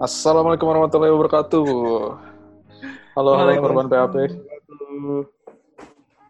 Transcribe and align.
Assalamualaikum 0.00 0.64
warahmatullahi 0.64 1.12
wabarakatuh. 1.12 1.68
Halo, 3.12 3.30
halo 3.36 3.52
korban 3.60 3.84
PHP. 3.84 4.16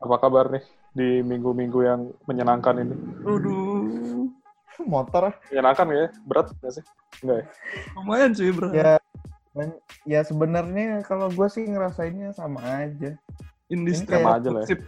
Apa 0.02 0.16
kabar 0.18 0.50
nih 0.50 0.66
di 0.90 1.22
minggu-minggu 1.22 1.78
yang 1.86 2.10
menyenangkan 2.26 2.82
ini? 2.82 2.98
Aduh, 3.22 4.26
motor 4.82 5.30
Menyenangkan 5.54 5.86
ya? 5.86 6.10
Berat 6.26 6.50
nggak 6.58 6.82
sih? 6.82 6.84
Enggak 7.22 7.36
ya? 7.38 7.46
lumayan 7.94 8.34
cuy 8.34 8.50
bro. 8.50 8.68
ya 8.74 8.98
ya 10.02 10.20
sebenarnya 10.26 11.06
kalau 11.06 11.30
gue 11.30 11.46
sih 11.46 11.62
ngerasainnya 11.62 12.34
sama 12.34 12.58
aja 12.66 13.14
Industri 13.70 14.10
Ini 14.10 14.18
Sama 14.18 14.42
aja 14.42 14.48
lah 14.50 14.62
ya. 14.66 14.78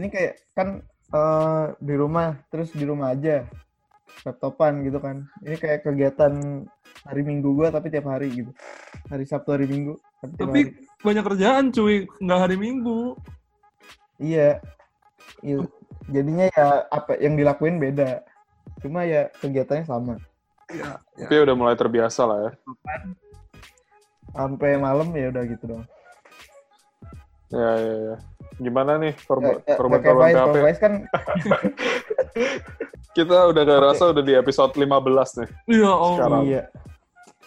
ini 0.00 0.06
kayak 0.08 0.40
kan 0.56 0.80
eh, 1.12 1.64
di 1.76 1.92
rumah 1.92 2.40
terus 2.48 2.72
di 2.72 2.88
rumah 2.88 3.12
aja 3.12 3.44
laptopan 4.24 4.80
gitu 4.80 4.96
kan 4.96 5.28
ini 5.44 5.60
kayak 5.60 5.84
kegiatan 5.84 6.64
hari 7.04 7.20
minggu 7.20 7.48
gue 7.52 7.68
tapi 7.68 7.86
tiap 7.88 8.06
hari 8.06 8.28
gitu 8.32 8.50
hari 9.06 9.24
sabtu 9.24 9.50
hari 9.50 9.64
minggu 9.64 9.94
tapi 10.16 10.32
tiap 10.34 10.46
Tapi 10.46 10.60
hari. 10.62 10.72
banyak 11.00 11.24
kerjaan 11.24 11.64
cuy, 11.68 11.96
nggak 12.16 12.40
hari 12.40 12.56
Minggu. 12.56 13.12
iya 14.16 14.56
Iya. 15.38 15.60
jadinya 16.06 16.48
ya 16.48 16.66
apa 16.86 17.16
yang 17.16 17.34
dilakuin 17.34 17.76
beda 17.76 18.24
cuma 18.80 19.04
ya 19.04 19.28
kegiatannya 19.36 19.84
sama 19.84 20.16
Ya, 20.66 20.96
ya. 21.14 21.28
Tapi 21.28 21.44
udah 21.44 21.52
mulai 21.54 21.76
terbiasa 21.76 22.24
lah 22.24 22.38
ya. 22.40 22.52
sampai 24.30 24.74
malam 24.76 25.12
ya 25.12 25.28
udah 25.28 25.44
gitu 25.44 25.64
dong 25.68 25.84
Ya, 27.50 27.70
ya, 27.76 27.94
ya. 28.02 28.16
Gimana 28.56 28.96
nih 28.96 29.14
korban 29.22 29.60
Ya, 29.60 29.62
ya, 29.62 29.76
korban 29.76 30.00
korban 30.00 30.26
PHP? 30.26 30.56
kan 30.80 30.92
Kita 33.16 33.46
udah 33.46 33.62
gak 33.62 33.82
rasa 33.84 34.10
udah 34.10 34.20
di 34.20 34.34
episode 34.34 34.74
15 34.74 34.90
nih. 35.38 35.48
Iya, 35.70 35.86
oh. 35.86 36.14
Sekarang. 36.18 36.42
iya 36.44 36.62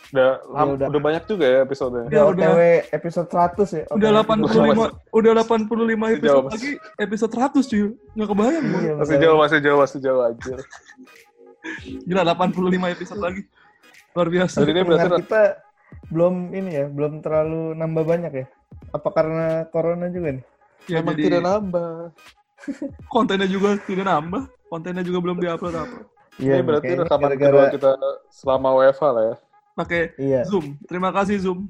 Udah, 0.07 0.39
ham- 0.55 0.79
udah. 0.79 0.87
udah 0.87 1.01
banyak 1.03 1.23
juga 1.27 1.45
ya 1.45 1.59
episodenya. 1.67 2.07
Ya, 2.07 2.23
udah 2.23 2.31
udah. 2.31 2.49
OTW 2.55 2.61
episode 2.95 3.27
100 3.27 3.75
ya 3.75 3.83
Udah 3.91 4.09
OTW 4.15 4.23
85 4.23 5.15
udah 5.17 5.31
85 5.43 6.15
episode 6.15 6.23
jauh, 6.23 6.43
lagi 6.47 6.71
episode 6.95 7.33
100 7.35 7.71
cuy. 7.71 7.83
Nggak 8.15 8.27
kebayang 8.31 8.65
gua. 8.71 8.79
Iya, 8.79 8.93
Masih 8.95 9.17
jauh, 9.19 9.37
masih 9.37 9.59
jauh, 9.59 9.79
masih 9.83 9.99
jauh 9.99 10.21
aja. 10.23 10.55
Gila 12.07 12.21
85 12.23 12.95
episode 12.95 13.21
lagi. 13.21 13.41
Luar 14.15 14.29
biasa. 14.31 14.57
Jadi 14.63 14.71
ini 14.71 14.81
berarti 14.87 15.09
kita 15.27 15.43
belum 16.07 16.35
ini 16.55 16.71
ya, 16.71 16.85
belum 16.87 17.19
terlalu 17.19 17.75
nambah 17.75 18.03
banyak 18.07 18.31
ya. 18.31 18.45
Apa 18.95 19.09
karena 19.11 19.67
corona 19.67 20.07
juga 20.07 20.39
nih? 20.39 20.45
Ya, 20.87 21.03
Emang 21.03 21.19
jadi 21.19 21.23
tidak 21.27 21.43
nambah. 21.43 22.15
kontennya 23.13 23.47
juga 23.47 23.75
tidak 23.83 24.05
nambah. 24.07 24.43
Kontennya 24.71 25.03
juga 25.03 25.19
belum 25.19 25.37
diupload 25.43 25.75
apa. 25.75 25.99
Ini 26.37 26.61
berarti 26.61 26.93
rekaman 26.95 27.33
kedua 27.33 27.63
kita 27.73 27.91
selama 28.29 28.69
WFH 28.77 29.03
lah 29.09 29.23
ya. 29.25 29.35
Pakai 29.77 30.17
Iya. 30.17 30.41
Zoom. 30.43 30.73
Terima 30.89 31.13
kasih 31.13 31.37
Zoom. 31.37 31.69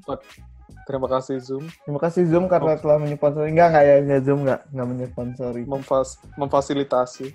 Terima 0.88 1.04
kasih 1.04 1.36
Zoom 1.38 1.68
Terima 1.84 2.00
kasih 2.00 2.24
Zoom 2.24 2.48
karena 2.48 2.72
Oh. 2.72 2.80
telah 2.80 2.96
menyponsori. 2.96 3.52
Enggak 3.52 3.68
enggak 3.70 3.84
ya, 3.84 3.94
enggak 4.00 4.20
Zoom 4.24 4.38
enggak, 4.42 4.60
enggak 4.72 4.88
menyponsori. 4.88 5.62
memfas 5.62 6.08
memfasilitasi. 6.34 7.26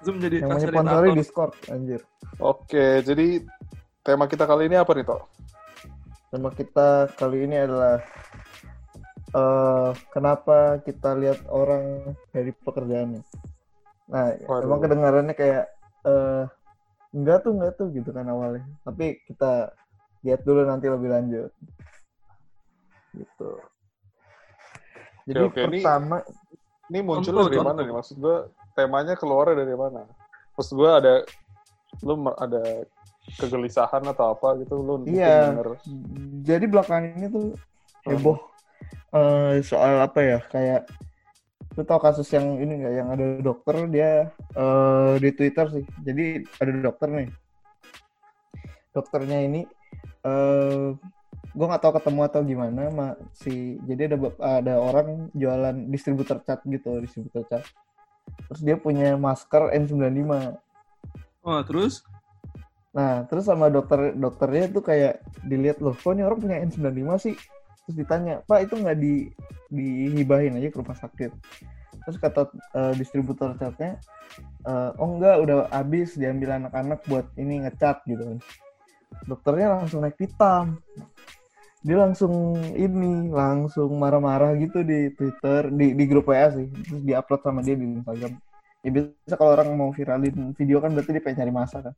Zoom 0.00 0.16
jadi 0.16 0.40
Yang 0.40 0.64
menyponsori. 0.64 1.08
Discord, 1.12 1.52
anjir. 1.68 2.00
Oke, 2.38 3.04
jadi 3.04 3.44
tema 4.00 4.24
kita 4.24 4.48
kali 4.48 4.64
ini 4.64 4.80
apa 4.80 4.88
nih, 4.90 5.04
Tok? 5.04 5.22
Tema 6.28 6.48
kita 6.50 6.88
kali 7.12 7.44
ini 7.44 7.56
adalah 7.58 8.00
eh 9.28 9.90
kenapa 10.08 10.56
kita 10.80 11.12
lihat 11.12 11.44
orang 11.46 12.16
dari 12.30 12.48
pekerjaannya. 12.54 13.20
Nah, 14.08 14.24
Waduh. 14.40 14.64
emang 14.64 14.80
kedengarannya 14.80 15.34
kayak 15.36 15.68
eh 16.02 16.42
enggak 17.10 17.38
tuh 17.40 17.52
enggak 17.56 17.72
tuh 17.74 17.86
gitu 17.90 18.10
kan 18.10 18.26
awalnya. 18.26 18.64
Tapi 18.82 19.22
kita 19.24 19.72
lihat 20.22 20.40
dulu 20.42 20.62
nanti 20.62 20.86
lebih 20.86 21.08
lanjut. 21.08 21.50
Gitu. 23.12 23.50
Jadi 25.26 25.38
oke. 25.42 25.60
Ini- 25.60 25.82
pertama 25.82 26.16
Ini 26.88 27.04
muncul 27.04 27.28
Contoh, 27.28 27.52
dari 27.52 27.58
contoh. 27.60 27.68
mana 27.68 27.80
nih? 27.84 27.94
Maksud 27.94 28.16
gue 28.16 28.36
temanya 28.72 29.12
keluar 29.12 29.52
dari 29.52 29.76
mana? 29.76 30.08
Maksud 30.56 30.72
gue 30.72 30.88
ada 30.88 31.14
lu 32.00 32.14
ada 32.32 32.62
kegelisahan 33.36 34.00
atau 34.08 34.32
apa 34.32 34.56
gitu 34.56 34.80
lu 34.80 35.04
Iya. 35.04 35.52
denger. 35.52 35.76
jadi 36.40 36.64
belakangan 36.64 37.12
ini 37.12 37.26
tuh 37.28 37.46
heboh 38.08 38.40
eh, 39.12 39.60
soal 39.60 40.00
apa 40.00 40.20
ya 40.22 40.38
kayak 40.48 40.88
lu 41.78 41.86
tau 41.86 42.02
kasus 42.02 42.26
yang 42.34 42.58
ini 42.58 42.82
nggak? 42.82 42.94
Yang 42.98 43.08
ada 43.14 43.26
dokter 43.38 43.76
dia 43.86 44.10
eh, 44.58 45.12
di 45.22 45.30
Twitter 45.30 45.66
sih. 45.70 45.84
Jadi 46.02 46.42
ada 46.58 46.70
dokter 46.82 47.08
nih. 47.14 47.28
Dokternya 48.90 49.38
ini 49.46 49.62
eh 50.26 50.90
gue 51.54 51.66
nggak 51.66 51.82
tahu 51.82 51.92
ketemu 52.02 52.20
atau 52.26 52.40
gimana 52.42 52.82
ma 52.90 53.06
si 53.32 53.78
jadi 53.86 54.10
ada 54.10 54.18
ada 54.42 54.74
orang 54.78 55.30
jualan 55.32 55.74
distributor 55.86 56.42
cat 56.42 56.66
gitu 56.66 56.98
distributor 56.98 57.46
cat. 57.46 57.62
Terus 58.50 58.60
dia 58.60 58.76
punya 58.76 59.14
masker 59.14 59.70
N95 59.72 60.58
Oh, 61.48 61.64
terus? 61.64 62.04
Nah, 62.92 63.24
terus 63.24 63.48
sama 63.48 63.72
dokter 63.72 64.12
dokternya 64.12 64.68
tuh 64.68 64.84
kayak 64.84 65.24
dilihat 65.40 65.80
loh, 65.80 65.96
kok 65.96 66.12
ini 66.12 66.26
orang 66.26 66.40
punya 66.44 66.56
N95 66.60 67.08
sih? 67.24 67.34
Terus 67.88 67.96
ditanya, 68.04 68.44
Pak 68.44 68.68
itu 68.68 68.74
nggak 68.76 68.98
di 69.00 69.32
dihibahin 69.72 70.60
aja 70.60 70.68
ke 70.68 70.76
rumah 70.76 70.96
sakit? 71.00 71.32
Terus 72.04 72.16
kata 72.20 72.52
eh, 72.52 72.92
distributor 73.00 73.56
catnya, 73.56 73.96
eh, 74.68 74.90
oh 75.00 75.08
enggak, 75.16 75.40
udah 75.40 75.72
habis 75.72 76.12
diambil 76.20 76.60
anak-anak 76.60 77.00
buat 77.08 77.24
ini 77.40 77.64
ngecat 77.64 78.04
gitu 78.04 78.20
kan. 78.20 78.38
Dokternya 79.24 79.80
langsung 79.80 80.04
naik 80.04 80.20
pitam. 80.20 80.76
Dia 81.80 81.96
langsung 81.96 82.60
ini, 82.76 83.32
langsung 83.32 83.96
marah-marah 83.96 84.52
gitu 84.60 84.84
di 84.84 85.08
Twitter, 85.16 85.72
di, 85.72 85.96
di 85.96 86.04
grup 86.04 86.28
WA 86.28 86.52
sih. 86.52 86.68
Terus 86.68 87.00
di-upload 87.00 87.40
sama 87.40 87.64
dia 87.64 87.72
di 87.72 87.88
Instagram. 87.88 88.36
Ya 88.84 88.90
biasa 88.92 89.34
kalau 89.40 89.56
orang 89.56 89.68
mau 89.72 89.88
viralin 89.88 90.52
video 90.52 90.84
kan 90.84 90.92
berarti 90.92 91.16
dia 91.16 91.22
pengen 91.24 91.40
cari 91.40 91.52
masa 91.56 91.80
kan 91.80 91.94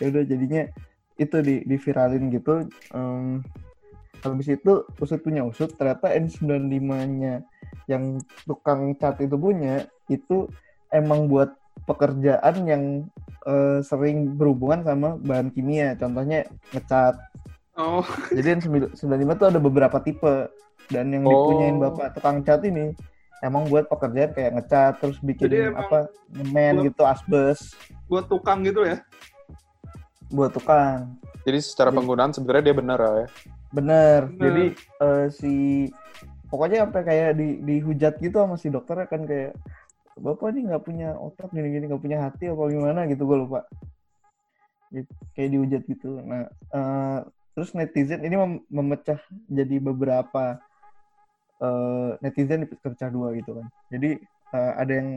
ya 0.00 0.06
udah 0.12 0.24
jadinya 0.28 0.62
itu 1.16 1.36
di 1.40 1.54
diviralin 1.64 2.28
gitu 2.28 2.68
Em, 2.92 3.40
habis 4.28 4.48
itu 4.48 4.72
usut 4.94 5.20
punya 5.20 5.42
usut 5.42 5.70
ternyata 5.70 6.10
N95-nya 6.10 7.46
yang 7.86 8.18
tukang 8.42 8.92
cat 8.94 9.18
itu 9.18 9.34
punya 9.34 9.74
itu 10.06 10.50
emang 10.88 11.26
buat 11.26 11.54
pekerjaan 11.84 12.54
yang 12.64 12.82
eh, 13.42 13.78
sering 13.80 14.32
berhubungan 14.32 14.82
sama 14.82 15.08
bahan 15.16 15.48
kimia 15.48 15.94
contohnya 15.94 16.42
ngecat 16.70 17.14
oh 17.76 18.02
jadi 18.30 18.58
N95 18.58 18.98
tuh 19.32 19.48
ada 19.48 19.60
beberapa 19.60 19.98
tipe 19.98 20.50
dan 20.86 21.10
yang 21.10 21.22
Oh. 21.22 21.30
dipunyain 21.50 21.76
bapak 21.76 22.14
tukang 22.14 22.40
cat 22.40 22.62
ini 22.62 22.94
emang 23.38 23.66
buat 23.66 23.86
pekerjaan 23.86 24.32
kayak 24.32 24.52
ngecat 24.54 24.92
terus 24.96 25.18
bikin 25.20 25.46
Jadi 25.46 25.58
apa 25.70 26.08
nyemen 26.28 26.72
buat- 26.74 26.86
gitu 26.86 27.02
asbes 27.04 27.58
buat 28.06 28.24
tukang 28.26 28.62
gitu 28.62 28.82
ya. 28.82 28.98
buat 30.26 30.50
tukang 30.50 31.14
Jadi 31.42 31.58
secara 31.60 31.90
Jadi- 31.90 31.96
penggunaan 31.96 32.32
sebenarnya 32.32 32.64
dia 32.64 32.76
benar 32.76 32.98
ya. 32.98 33.26
Bener. 33.72 34.30
Bener. 34.30 34.42
Jadi 34.42 34.64
eh, 34.76 35.26
si 35.34 35.54
pokoknya 36.46 36.86
sampai 36.86 37.02
kayak 37.02 37.30
di 37.38 37.48
dihujat 37.62 38.22
gitu 38.22 38.36
sama 38.38 38.56
si 38.58 38.70
dokter 38.70 39.02
kan 39.10 39.26
kayak 39.26 39.58
bapak 40.16 40.54
ini 40.56 40.72
nggak 40.72 40.84
punya 40.86 41.12
otak 41.20 41.52
gini-gini 41.52 41.92
nggak 41.92 42.00
punya 42.00 42.18
hati 42.24 42.48
apa 42.48 42.62
gimana 42.72 43.04
gitu 43.10 43.26
gue 43.26 43.38
lupa. 43.42 43.60
Gitu, 44.94 45.12
kayak 45.34 45.50
dihujat 45.52 45.82
gitu. 45.90 46.10
Nah 46.22 46.46
eh, 46.50 47.18
terus 47.52 47.74
netizen 47.74 48.22
ini 48.24 48.36
mem- 48.38 48.64
memecah 48.70 49.20
jadi 49.50 49.76
beberapa 49.82 50.60
eh, 51.60 52.10
netizen 52.22 52.64
dipecah 52.64 53.10
dua 53.10 53.34
gitu 53.36 53.60
kan. 53.60 53.66
Jadi 53.92 54.20
eh, 54.54 54.72
ada 54.78 54.92
yang 54.92 55.10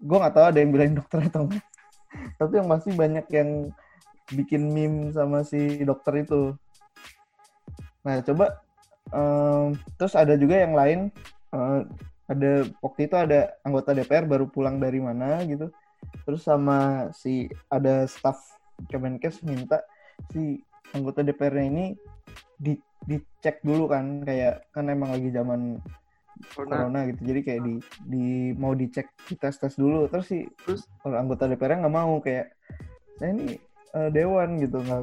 gue 0.00 0.16
nggak 0.16 0.34
tahu 0.34 0.46
ada 0.48 0.58
yang 0.58 0.70
bilang 0.72 0.96
dokter 0.96 1.18
atau 1.28 1.44
enggak. 1.48 1.64
Tapi 2.40 2.52
yang 2.58 2.68
pasti 2.68 2.90
banyak 2.90 3.26
yang 3.30 3.50
bikin 4.30 4.62
meme 4.70 5.12
sama 5.14 5.46
si 5.46 5.80
dokter 5.86 6.24
itu. 6.26 6.56
Nah, 8.06 8.24
coba 8.24 8.46
em, 9.12 9.76
terus 10.00 10.14
ada 10.16 10.34
juga 10.36 10.56
yang 10.60 10.74
lain 10.76 11.00
eh, 11.52 11.80
ada 12.30 12.52
waktu 12.78 13.10
itu 13.10 13.16
ada 13.18 13.58
anggota 13.66 13.90
DPR 13.90 14.24
baru 14.24 14.46
pulang 14.46 14.78
dari 14.78 15.02
mana 15.02 15.42
gitu. 15.44 15.68
Terus 16.24 16.46
sama 16.46 17.10
si 17.12 17.50
ada 17.68 18.06
staff 18.06 18.38
Kemenkes 18.88 19.44
minta 19.44 19.84
si 20.32 20.62
anggota 20.96 21.20
DPR-nya 21.20 21.66
ini 21.68 21.86
di 22.56 22.78
dicek 23.04 23.64
dulu 23.64 23.88
kan 23.88 24.24
kayak 24.24 24.68
kan 24.72 24.88
emang 24.88 25.12
lagi 25.12 25.28
zaman 25.34 25.76
corona 26.54 27.04
gitu. 27.10 27.20
Jadi 27.34 27.40
kayak 27.44 27.60
di 27.66 27.74
di 28.06 28.26
mau 28.56 28.72
dicek 28.72 29.12
dites 29.28 29.60
tes 29.60 29.74
dulu 29.76 30.08
terus 30.08 30.30
si 30.30 30.46
Terus 30.64 30.86
orang 31.04 31.28
anggota 31.28 31.50
DPR 31.50 31.82
nggak 31.82 31.94
mau 31.94 32.22
kayak 32.22 32.54
saya 33.18 33.36
ini 33.36 33.58
eh, 33.96 34.10
dewan 34.14 34.56
gitu 34.62 34.78
nggak 34.80 35.02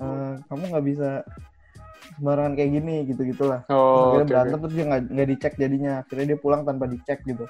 eh, 0.00 0.32
kamu 0.48 0.64
nggak 0.70 0.86
bisa 0.86 1.10
sembarangan 2.16 2.52
kayak 2.58 2.70
gini 2.76 2.94
gitu 3.08 3.22
gitulah 3.24 3.60
Oh, 3.68 4.10
akhirnya 4.10 4.24
oke. 4.24 4.30
berantem 4.32 4.58
oke. 4.58 4.62
terus 4.66 4.74
dia 4.76 4.84
nggak 4.90 5.02
nggak 5.12 5.28
dicek 5.34 5.54
jadinya 5.60 5.92
akhirnya 6.02 6.26
dia 6.34 6.38
pulang 6.40 6.62
tanpa 6.64 6.84
dicek 6.88 7.20
gitu 7.24 7.44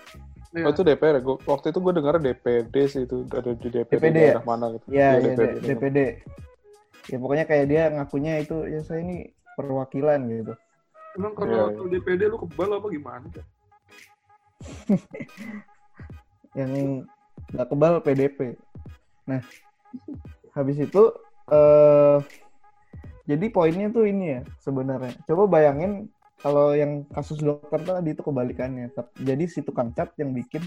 Iya. 0.50 0.66
Oh, 0.66 0.70
itu 0.74 0.82
DPR 0.82 1.14
ya? 1.14 1.22
Gua, 1.22 1.38
waktu 1.46 1.70
itu 1.70 1.78
gue 1.78 1.92
dengar 1.94 2.18
DPD 2.18 2.74
sih 2.90 3.06
itu 3.06 3.22
ada 3.30 3.54
di 3.54 3.68
DPD, 3.70 4.02
DPD 4.02 4.16
ya? 4.18 4.34
daerah 4.34 4.42
mana 4.42 4.66
gitu. 4.74 4.86
ya 4.90 5.08
Iya, 5.14 5.30
ya 5.30 5.34
D- 5.38 5.58
DPD 5.62 5.98
ya 7.06 7.16
pokoknya 7.22 7.44
kayak 7.46 7.66
dia 7.70 7.82
ngakunya 7.94 8.32
itu 8.42 8.56
ya 8.66 8.80
saya 8.82 8.98
ini 9.06 9.30
perwakilan 9.54 10.20
gitu 10.26 10.54
Emang 11.14 11.32
Iya, 11.34 11.38
kalau 11.38 11.54
iya. 11.54 11.62
waktu 11.70 11.82
DPD 11.94 12.22
lu 12.30 12.36
kebal 12.42 12.70
apa 12.70 12.86
gimana? 12.90 13.26
Yang 16.58 16.70
nggak 17.54 17.68
kebal 17.70 17.94
PDP. 18.02 18.38
Nah, 19.26 19.40
habis 20.54 20.76
itu 20.78 21.02
eh 21.50 22.18
jadi 23.30 23.46
poinnya 23.54 23.86
tuh 23.94 24.10
ini 24.10 24.34
ya 24.34 24.40
sebenarnya. 24.58 25.14
Coba 25.22 25.46
bayangin 25.46 26.10
kalau 26.42 26.74
yang 26.74 27.06
kasus 27.14 27.38
dokter 27.38 27.78
tadi 27.78 28.10
itu 28.10 28.26
kebalikannya. 28.26 28.90
Jadi 29.22 29.44
si 29.46 29.62
tukang 29.62 29.94
cat 29.94 30.10
yang 30.18 30.34
bikin 30.34 30.66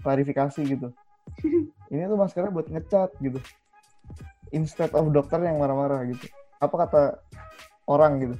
klarifikasi 0.00 0.60
gitu. 0.64 0.88
Ini 1.92 2.08
tuh 2.08 2.16
maskernya 2.16 2.54
buat 2.54 2.72
ngecat 2.72 3.12
gitu. 3.20 3.36
Instead 4.56 4.94
of 4.96 5.12
dokter 5.12 5.42
yang 5.44 5.60
marah-marah 5.60 6.08
gitu. 6.08 6.32
Apa 6.62 6.74
kata 6.86 7.02
orang 7.84 8.12
gitu? 8.24 8.36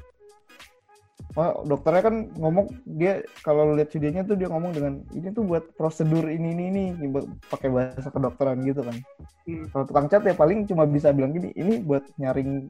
Oh, 1.33 1.65
dokternya 1.65 2.05
kan 2.05 2.29
ngomong 2.37 2.69
dia 2.85 3.25
kalau 3.41 3.73
lihat 3.73 3.89
videonya 3.89 4.21
tuh 4.21 4.37
dia 4.37 4.53
ngomong 4.53 4.77
dengan 4.77 5.01
ini 5.17 5.33
tuh 5.33 5.49
buat 5.49 5.65
prosedur 5.81 6.29
ini 6.29 6.61
ini 6.61 6.93
ini 6.93 7.07
buat 7.09 7.25
pakai 7.49 7.73
bahasa 7.73 8.13
kedokteran 8.13 8.61
gitu 8.69 8.85
kan. 8.85 9.01
Hmm. 9.49 9.65
Kalau 9.73 9.85
tukang 9.89 10.07
cat 10.13 10.29
ya 10.29 10.37
paling 10.37 10.69
cuma 10.69 10.85
bisa 10.85 11.09
bilang 11.09 11.33
gini, 11.33 11.49
ini 11.57 11.81
buat 11.81 12.05
nyaring 12.21 12.69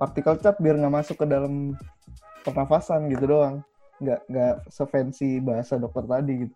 partikel 0.00 0.40
cat 0.40 0.56
biar 0.56 0.80
nggak 0.80 0.94
masuk 1.04 1.20
ke 1.20 1.26
dalam 1.28 1.76
pernafasan 2.48 3.12
gitu 3.12 3.28
doang. 3.28 3.60
Nggak 4.00 4.20
nggak 4.24 4.54
sefancy 4.72 5.44
bahasa 5.44 5.76
dokter 5.76 6.08
tadi 6.08 6.48
gitu. 6.48 6.54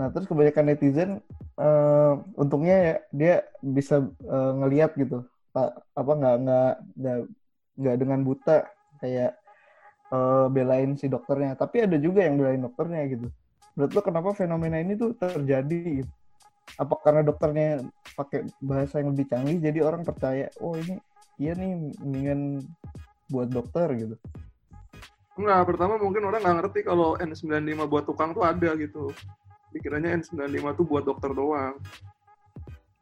Nah 0.00 0.08
terus 0.08 0.32
kebanyakan 0.32 0.64
netizen 0.64 1.10
eh, 1.60 2.12
untungnya 2.40 2.76
ya 2.80 2.94
dia 3.12 3.34
bisa 3.60 4.00
eh, 4.24 4.52
ngeliat 4.64 4.96
gitu, 4.96 5.28
Pa- 5.52 5.76
apa 5.92 6.12
nggak 6.16 6.36
nggak 6.40 6.72
nggak 7.84 7.96
dengan 8.00 8.24
buta 8.24 8.64
kayak 9.00 9.32
eh, 10.12 10.46
belain 10.52 10.94
si 10.94 11.08
dokternya. 11.10 11.56
Tapi 11.56 11.88
ada 11.88 11.96
juga 11.96 12.22
yang 12.22 12.36
belain 12.38 12.60
dokternya 12.60 13.02
gitu. 13.10 13.26
Menurut 13.74 13.92
lo 13.96 14.00
kenapa 14.04 14.30
fenomena 14.36 14.76
ini 14.78 14.94
tuh 14.94 15.16
terjadi? 15.16 16.04
Gitu? 16.04 16.12
Apa 16.78 16.94
karena 17.02 17.26
dokternya 17.26 17.82
pakai 18.14 18.46
bahasa 18.62 19.02
yang 19.02 19.16
lebih 19.16 19.26
canggih 19.26 19.58
jadi 19.58 19.80
orang 19.82 20.06
percaya, 20.06 20.52
oh 20.62 20.76
ini 20.76 21.00
iya 21.40 21.56
nih 21.56 21.96
mendingan 21.98 22.62
buat 23.32 23.48
dokter 23.48 23.88
gitu. 23.96 24.16
Enggak, 25.40 25.62
pertama 25.72 25.96
mungkin 25.96 26.26
orang 26.28 26.44
nggak 26.44 26.56
ngerti 26.60 26.80
kalau 26.84 27.16
N95 27.16 27.88
buat 27.88 28.04
tukang 28.04 28.36
tuh 28.36 28.44
ada 28.44 28.76
gitu. 28.76 29.08
Dikiranya 29.72 30.20
N95 30.20 30.76
tuh 30.76 30.84
buat 30.84 31.04
dokter 31.06 31.30
doang. 31.32 31.80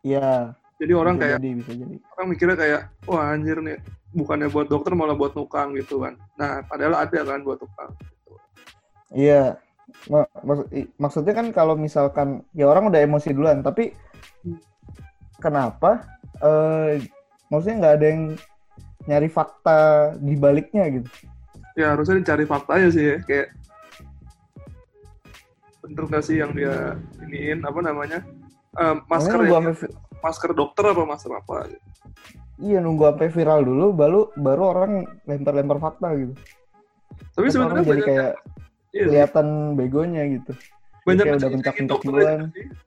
Iya. 0.06 0.54
Jadi 0.78 0.92
orang 0.94 1.14
bisa 1.18 1.22
kayak 1.26 1.38
jadi, 1.42 1.50
bisa 1.58 1.72
jadi. 1.74 1.94
orang 2.14 2.26
mikirnya 2.30 2.56
kayak 2.56 2.80
wah 3.10 3.34
anjir 3.34 3.58
nih 3.58 3.78
bukannya 4.14 4.48
buat 4.48 4.66
dokter 4.70 4.92
malah 4.94 5.18
buat 5.18 5.34
tukang 5.34 5.74
gitu 5.74 6.00
kan. 6.06 6.14
Nah, 6.38 6.62
padahal 6.64 6.94
ada 7.02 7.20
kan 7.26 7.42
buat 7.42 7.58
tukang. 7.58 7.90
Iya. 9.10 9.58
Ma- 10.06 10.30
maksud- 10.44 10.70
i- 10.70 10.90
maksudnya 11.00 11.34
kan 11.34 11.50
kalau 11.50 11.74
misalkan 11.74 12.44
ya 12.54 12.70
orang 12.70 12.92
udah 12.92 13.00
emosi 13.02 13.34
duluan, 13.34 13.64
tapi 13.64 13.90
kenapa 15.42 16.06
eh 16.38 17.02
maksudnya 17.50 17.76
nggak 17.82 17.94
ada 17.98 18.06
yang 18.06 18.22
nyari 19.08 19.28
fakta 19.32 19.78
di 20.22 20.34
baliknya 20.38 20.86
gitu? 20.92 21.08
Ya 21.74 21.94
harusnya 21.96 22.22
dicari 22.22 22.44
faktanya 22.46 22.88
sih 22.94 23.02
ya. 23.02 23.16
Kayak 23.26 23.48
bener 25.82 26.04
gak 26.06 26.24
sih 26.26 26.36
yang 26.36 26.52
dia 26.52 27.00
iniin 27.24 27.64
apa 27.64 27.80
namanya 27.80 28.20
Eh, 28.78 28.94
masker 29.10 29.42
Makanya 29.42 29.74
ya, 29.74 29.88
masker 30.18 30.50
dokter 30.54 30.84
apa 30.90 31.02
masker 31.06 31.32
apa 31.32 31.56
gitu. 31.70 31.86
iya 32.58 32.78
nunggu 32.82 33.06
sampai 33.06 33.30
viral 33.30 33.60
dulu, 33.62 33.86
baru 33.94 34.20
baru 34.34 34.62
orang 34.74 34.92
lempar-lempar 35.24 35.78
fakta 35.78 36.10
gitu. 36.18 36.34
Tapi 37.34 37.46
sebenarnya 37.54 37.84
jadi 37.86 38.02
kayak 38.02 38.30
iya, 38.90 38.98
sih. 38.98 39.06
kelihatan 39.06 39.46
begonya 39.78 40.22
gitu. 40.26 40.52
banyak 41.06 41.24
kayak 41.24 41.38
udah 41.40 41.50
mencak-mencak 41.56 42.00
duluan. 42.04 42.40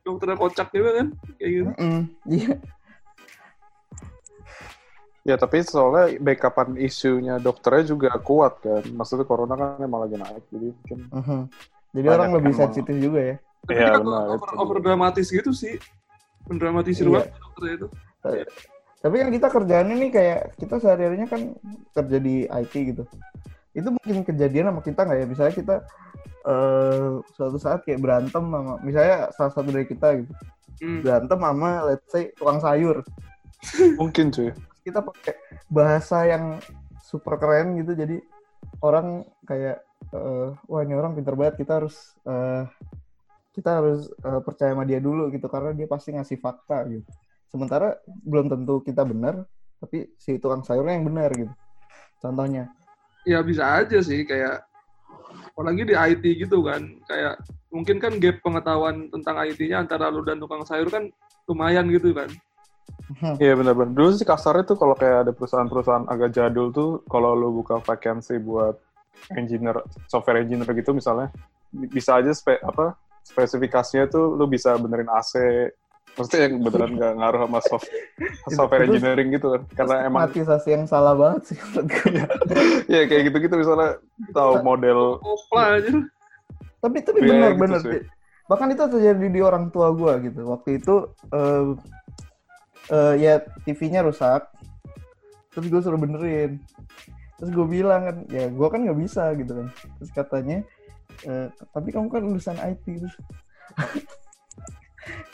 dokternya 0.06 0.38
kocak 0.38 0.68
juga 0.70 0.90
kan 1.02 1.08
kayak 1.40 1.52
gitu. 1.52 1.70
Mm-mm, 1.74 2.00
Iya. 2.38 2.54
Ya 5.22 5.36
tapi 5.38 5.62
soalnya 5.62 6.18
backupan 6.18 6.82
isunya 6.82 7.38
dokternya 7.38 7.94
juga 7.94 8.10
kuat 8.22 8.62
kan. 8.62 8.84
Maksudnya 8.90 9.26
corona 9.26 9.54
kan 9.54 9.78
emang 9.82 10.06
lagi 10.06 10.18
naik, 10.18 10.44
jadi 10.50 10.68
mungkin 10.74 11.00
Mhm. 11.14 11.40
Jadi 11.92 12.08
Banyak 12.08 12.18
orang 12.18 12.32
lebih 12.40 12.54
sensitif 12.56 12.96
juga 12.98 13.20
ya. 13.20 13.36
Tapi 13.68 13.78
Iya, 13.78 13.92
benar, 14.00 14.26
over, 14.32 14.50
over 14.58 14.78
dramatis 14.82 15.28
gitu 15.30 15.52
sih. 15.54 15.76
Mendramatisir 16.52 17.08
Iya. 17.08 17.24
banget 17.24 17.30
dokter 17.40 17.64
itu. 17.72 17.88
Tapi 19.02 19.16
kan 19.18 19.30
kita 19.34 19.48
kerjaannya 19.50 19.96
nih 19.98 20.12
kayak 20.12 20.40
kita 20.60 20.76
sehari-harinya 20.78 21.26
kan 21.26 21.42
kerja 21.96 22.18
di 22.20 22.46
IT 22.46 22.74
gitu. 22.94 23.04
Itu 23.72 23.90
mungkin 23.90 24.28
kejadian 24.28 24.70
sama 24.70 24.82
kita 24.84 25.08
nggak 25.08 25.18
ya? 25.18 25.26
Misalnya 25.26 25.56
kita 25.56 25.76
eh 26.42 27.12
suatu 27.34 27.58
saat 27.58 27.86
kayak 27.86 28.02
berantem 28.02 28.44
sama, 28.44 28.76
misalnya 28.82 29.30
salah 29.32 29.54
satu 29.54 29.70
dari 29.70 29.86
kita 29.86 30.22
gitu, 30.22 30.34
Hmm. 30.82 31.06
berantem 31.06 31.38
sama 31.38 31.70
let's 31.88 32.10
say 32.10 32.34
tukang 32.34 32.58
sayur. 32.58 33.06
mungkin 34.02 34.34
cuy. 34.34 34.50
Kita 34.82 35.06
pakai 35.06 35.38
bahasa 35.70 36.26
yang 36.26 36.58
super 37.00 37.38
keren 37.38 37.78
gitu, 37.78 37.94
jadi 37.94 38.18
orang 38.82 39.22
kayak 39.46 39.86
eh, 40.10 40.50
wah 40.66 40.82
ini 40.82 40.98
orang 40.98 41.14
pinter 41.14 41.38
banget, 41.38 41.62
kita 41.62 41.78
harus 41.78 42.18
eh, 42.26 42.66
kita 43.52 43.70
harus 43.84 44.08
eh, 44.10 44.42
percaya 44.42 44.72
sama 44.72 44.88
dia 44.88 45.00
dulu 45.04 45.28
gitu 45.32 45.48
karena 45.52 45.76
dia 45.76 45.88
pasti 45.88 46.16
ngasih 46.16 46.40
fakta 46.40 46.88
gitu. 46.88 47.08
Sementara 47.52 48.00
belum 48.08 48.48
tentu 48.48 48.80
kita 48.80 49.04
benar, 49.04 49.44
tapi 49.84 50.16
si 50.16 50.40
tukang 50.40 50.64
sayurnya 50.64 50.96
yang 50.96 51.08
benar 51.08 51.30
gitu. 51.36 51.54
Contohnya. 52.24 52.72
Ya 53.28 53.44
bisa 53.44 53.68
aja 53.68 54.00
sih 54.02 54.24
kayak 54.24 54.64
apalagi 55.52 55.84
di 55.84 55.94
IT 55.94 56.24
gitu 56.48 56.64
kan 56.64 56.82
kayak 57.06 57.38
mungkin 57.70 58.00
kan 58.00 58.18
gap 58.18 58.40
pengetahuan 58.42 59.12
tentang 59.12 59.36
IT-nya 59.46 59.84
antara 59.84 60.08
lu 60.08 60.24
dan 60.24 60.40
tukang 60.40 60.64
sayur 60.64 60.88
kan 60.88 61.12
lumayan 61.46 61.92
gitu 61.92 62.16
kan. 62.16 62.32
Iya 63.38 63.60
benar-benar. 63.60 63.92
Dulu 63.92 64.10
sih 64.16 64.28
kasarnya 64.28 64.64
tuh 64.64 64.78
kalau 64.80 64.96
kayak 64.96 65.28
ada 65.28 65.32
perusahaan-perusahaan 65.36 66.08
agak 66.08 66.32
jadul 66.32 66.72
tuh, 66.72 66.90
kalau 67.12 67.36
lu 67.36 67.52
buka 67.52 67.84
vacancy 67.84 68.40
buat 68.40 68.80
engineer, 69.36 69.84
software 70.08 70.44
engineer 70.44 70.72
gitu 70.72 70.96
misalnya, 70.96 71.28
bi- 71.70 71.92
bisa 71.92 72.18
aja 72.18 72.32
spe, 72.32 72.60
apa 72.64 72.96
spesifikasinya 73.24 74.06
tuh 74.08 74.34
lu 74.34 74.46
bisa 74.46 74.76
benerin 74.76 75.08
AC. 75.08 75.34
Maksudnya 76.12 76.52
yang 76.52 76.60
beneran 76.60 76.92
nggak 77.00 77.14
ngaruh 77.18 77.40
sama 77.48 77.60
soft, 77.64 77.88
software 78.58 78.84
engineering 78.84 79.32
gitu 79.32 79.48
kan. 79.56 79.62
Karena 79.72 79.96
emang 80.04 80.28
Sistematisasi 80.28 80.70
yang 80.70 80.84
salah 80.84 81.14
banget 81.16 81.42
sih 81.48 81.56
gue. 81.56 81.84
ya 82.92 83.02
kayak 83.08 83.32
gitu-gitu 83.32 83.56
misalnya 83.56 83.96
tahu 84.36 84.60
model 84.60 85.24
tapi 86.82 86.98
tapi 87.06 87.20
Iya, 87.22 87.30
benar 87.30 87.52
gitu 87.54 87.62
benar 87.62 87.80
sih. 87.80 88.02
bahkan 88.50 88.68
itu 88.74 88.84
terjadi 88.84 89.28
di 89.30 89.40
orang 89.40 89.70
tua 89.72 89.94
gua 89.96 90.18
gitu 90.20 90.44
waktu 90.44 90.82
itu 90.82 90.96
eh 91.32 91.66
eh, 92.92 93.14
ya 93.22 93.34
TV-nya 93.64 94.02
rusak 94.04 94.50
terus 95.54 95.68
gue 95.70 95.80
suruh 95.80 95.96
benerin 95.96 96.60
terus 97.38 97.50
gue 97.54 97.66
bilang 97.66 98.02
kan 98.04 98.18
ya 98.28 98.50
gua 98.50 98.68
kan 98.68 98.84
nggak 98.84 99.00
bisa 99.00 99.32
gitu 99.38 99.64
kan 99.64 99.68
terus 99.96 100.12
katanya 100.12 100.58
eh, 101.24 101.48
tapi 101.70 101.90
kamu 101.90 102.08
kan 102.08 102.22
lulusan 102.22 102.58
IT 102.58 102.86
terus. 102.86 103.16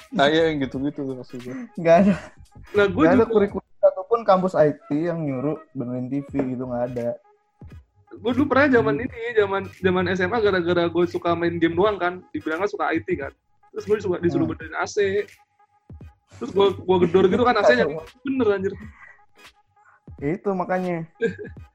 Nah 0.10 0.32
ya 0.32 0.48
yang 0.48 0.64
gitu-gitu 0.64 1.04
tuh 1.04 1.16
maksudnya. 1.16 1.56
nggak 1.76 1.96
ada. 2.02 2.16
Nah 2.74 2.86
gue 2.88 2.96
nggak 2.96 3.12
ada 3.12 3.18
juga 3.20 3.28
kurikulum 3.28 3.68
ataupun 3.84 4.20
kampus 4.24 4.54
IT 4.56 4.88
yang 4.90 5.20
nyuruh 5.20 5.60
benerin 5.72 6.08
TV 6.08 6.32
gitu 6.56 6.64
nggak 6.64 6.86
ada. 6.94 7.10
Gue 8.18 8.32
dulu 8.34 8.50
pernah 8.50 8.72
zaman 8.72 8.96
ini 8.98 9.20
zaman 9.36 9.62
zaman 9.78 10.04
SMA 10.12 10.38
gara-gara 10.40 10.84
gue 10.88 11.04
suka 11.06 11.36
main 11.36 11.60
game 11.60 11.76
doang 11.76 12.00
kan. 12.00 12.24
Dibilangnya 12.32 12.66
suka 12.66 12.90
IT 12.90 13.08
kan. 13.14 13.36
Terus 13.76 13.84
gue 13.84 13.98
suka 14.00 14.18
disuruh 14.18 14.48
Hmm. 14.48 14.56
benerin 14.56 14.76
AC 14.78 14.98
terus 16.38 16.54
gue 16.54 16.68
gue 16.70 16.98
gedor 17.08 17.26
gitu 17.26 17.42
kan 17.42 17.58
AC-nya 17.58 17.86
bener 18.22 18.48
anjir. 18.54 18.74
Itu 20.18 20.54
makanya 20.54 21.04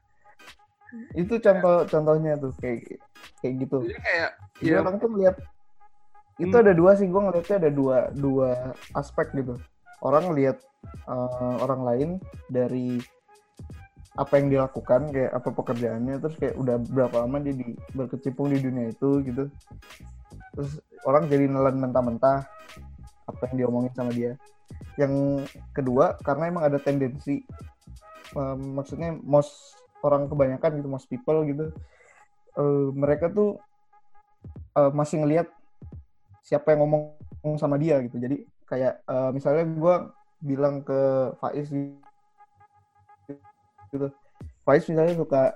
itu 1.17 1.33
contoh 1.41 1.85
contohnya 1.89 2.37
tuh 2.37 2.53
kayak 2.61 3.01
kayak 3.41 3.53
gitu. 3.65 3.77
Jadi 3.85 3.99
kayak 4.01 4.31
Jadi 4.61 4.73
ya. 4.73 4.81
orang 4.81 4.95
tuh 5.01 5.09
melihat 5.09 5.35
itu 6.41 6.53
Hmm. 6.53 6.63
ada 6.65 6.73
dua 6.73 6.91
sih 6.97 7.05
gue 7.09 7.21
ngeliatnya 7.21 7.57
ada 7.61 7.71
dua 7.73 7.97
dua 8.13 8.49
aspek 8.97 9.29
gitu. 9.37 9.57
Orang 10.01 10.33
lihat 10.37 10.61
eh, 11.09 11.55
orang 11.61 11.81
lain 11.85 12.09
dari 12.49 13.01
apa 14.13 14.37
yang 14.37 14.53
dilakukan 14.53 15.09
kayak 15.09 15.31
apa 15.33 15.49
pekerjaannya 15.49 16.21
terus 16.21 16.37
kayak 16.37 16.53
udah 16.61 16.77
berapa 16.85 17.25
lama 17.25 17.41
dia 17.41 17.57
di, 17.57 17.73
berkecimpung 17.97 18.53
di 18.53 18.61
dunia 18.61 18.93
itu 18.93 19.25
gitu. 19.25 19.49
Terus 20.53 20.77
orang 21.09 21.25
jadi 21.25 21.49
nelan 21.49 21.81
mentah-mentah 21.81 22.45
apa 23.25 23.41
yang 23.49 23.65
diomongin 23.65 23.93
sama 23.97 24.13
dia. 24.13 24.37
Yang 25.01 25.45
kedua 25.73 26.17
karena 26.21 26.53
emang 26.53 26.63
ada 26.69 26.77
tendensi 26.77 27.41
eh, 28.37 28.55
maksudnya 28.57 29.17
most 29.21 29.81
orang 30.03 30.27
kebanyakan 30.27 30.83
gitu 30.83 30.87
most 30.91 31.07
people 31.07 31.41
gitu. 31.47 31.71
Eh, 32.59 32.87
mereka 32.93 33.31
tuh 33.31 33.57
eh, 34.77 34.91
masih 34.91 35.23
ngelihat 35.23 35.47
siapa 36.43 36.75
yang 36.75 36.85
ngomong 36.85 37.55
sama 37.57 37.79
dia 37.79 37.97
gitu. 38.03 38.19
Jadi 38.19 38.43
kayak 38.67 39.01
eh, 39.07 39.29
misalnya 39.31 39.63
gue 39.65 39.95
bilang 40.43 40.83
ke 40.83 41.31
Faiz 41.39 41.71
gitu. 43.89 44.07
Faiz 44.67 44.83
misalnya 44.85 45.15
suka 45.15 45.55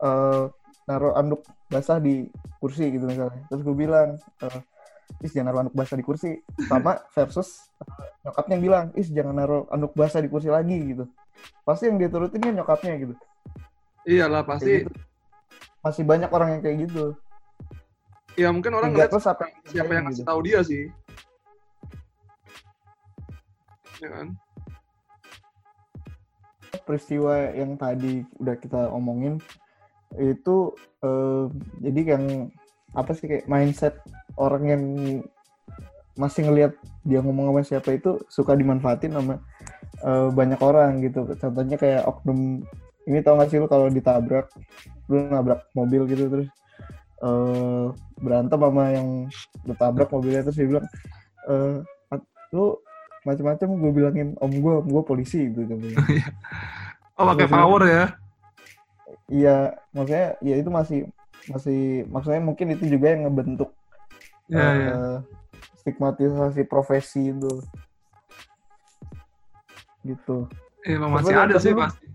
eh, 0.00 0.44
naruh 0.86 1.12
anduk 1.18 1.42
basah 1.68 1.98
di 1.98 2.30
kursi 2.62 2.94
gitu 2.94 3.04
misalnya. 3.10 3.42
Terus 3.50 3.62
gue 3.66 3.76
bilang 3.76 4.16
eh, 4.46 4.60
Is 5.26 5.34
jangan 5.34 5.50
naruh 5.50 5.60
anduk 5.66 5.76
basah 5.76 5.98
di 5.98 6.06
kursi. 6.06 6.38
Sama 6.70 7.02
versus 7.18 7.74
nyokapnya 8.22 8.54
yang 8.54 8.64
bilang 8.64 8.86
Is 8.94 9.10
jangan 9.10 9.34
naruh 9.34 9.66
anduk 9.74 9.92
basah 9.98 10.22
di 10.22 10.30
kursi 10.30 10.46
lagi 10.46 10.94
gitu. 10.94 11.04
Pasti 11.66 11.90
yang 11.90 11.98
dia 11.98 12.06
turutin 12.06 12.38
kan 12.38 12.54
nyokapnya 12.54 12.94
gitu 13.02 13.14
Iyalah 14.08 14.42
pasti. 14.46 14.84
gitu. 14.84 14.92
masih 15.80 16.04
banyak 16.04 16.28
orang 16.28 16.48
yang 16.58 16.62
kayak 16.64 16.78
gitu 16.88 17.16
Ya 18.38 18.48
mungkin 18.54 18.72
orang 18.72 18.94
ngeliat 18.94 19.10
Regardless 19.10 19.32
apa 19.32 19.42
yang 19.48 19.54
siapa 19.68 19.90
yang 19.92 20.04
ngasih 20.06 20.22
gitu. 20.22 20.30
tahu 20.30 20.40
dia 20.46 20.60
sih. 20.64 20.84
Ya 24.00 24.08
kan? 24.08 24.26
peristiwa 26.86 27.54
yang 27.54 27.78
tadi 27.78 28.26
udah 28.42 28.56
kita 28.58 28.90
omongin 28.90 29.38
itu 30.18 30.74
eh, 31.06 31.44
jadi 31.78 32.18
yang 32.18 32.24
apa 32.98 33.14
sih 33.14 33.30
kayak 33.30 33.46
mindset 33.46 33.94
orang 34.34 34.64
yang 34.66 34.82
masih 36.18 36.50
ngelihat 36.50 36.74
dia 37.06 37.22
ngomong 37.22 37.54
sama 37.54 37.62
siapa 37.62 37.94
itu 37.94 38.18
suka 38.26 38.58
dimanfaatin 38.58 39.14
sama 39.14 39.38
eh, 40.02 40.28
banyak 40.34 40.58
orang 40.58 40.98
gitu 41.06 41.30
contohnya 41.38 41.78
kayak 41.78 42.02
oknum 42.10 42.66
ini 43.10 43.18
tau 43.20 43.34
gak 43.36 43.50
sih 43.50 43.58
lu 43.58 43.66
kalau 43.66 43.90
ditabrak 43.90 44.46
lu 45.10 45.26
nabrak 45.26 45.66
mobil 45.74 46.06
gitu 46.06 46.30
terus 46.30 46.48
eh, 47.20 47.84
berantem 48.22 48.56
sama 48.62 48.84
yang 48.94 49.08
ditabrak 49.66 50.08
mobilnya 50.14 50.46
terus 50.46 50.56
dia 50.56 50.68
bilang 50.70 50.86
eh, 51.50 51.82
"At- 52.14 52.30
lu 52.54 52.78
macam-macam 53.26 53.68
gue 53.76 53.92
bilangin 53.92 54.28
om 54.38 54.48
gue 54.48 54.74
om 54.80 54.86
gue 54.86 55.02
polisi 55.02 55.50
gitu 55.50 55.66
contohnya 55.66 55.98
Oh 57.20 57.28
pakai 57.28 57.52
power 57.52 57.82
ya? 57.84 58.04
Iya, 59.28 59.76
maksudnya 59.92 60.40
ya 60.40 60.54
itu 60.56 60.70
masih 60.72 60.98
masih 61.52 62.08
maksudnya 62.08 62.40
mungkin 62.40 62.72
itu 62.72 62.88
juga 62.88 63.12
yang 63.12 63.28
ngebentuk 63.28 63.76
Iya 64.48 64.56
eh, 64.56 64.74
iya. 64.80 64.94
stigmatisasi 65.84 66.64
profesi 66.64 67.28
itu. 67.28 67.60
Gitu. 70.00 70.48
Emang 70.88 71.12
tapi 71.12 71.28
masih 71.28 71.34
ada 71.36 71.56
sih 71.60 71.72
lu- 71.76 71.80
pasti. 71.84 72.06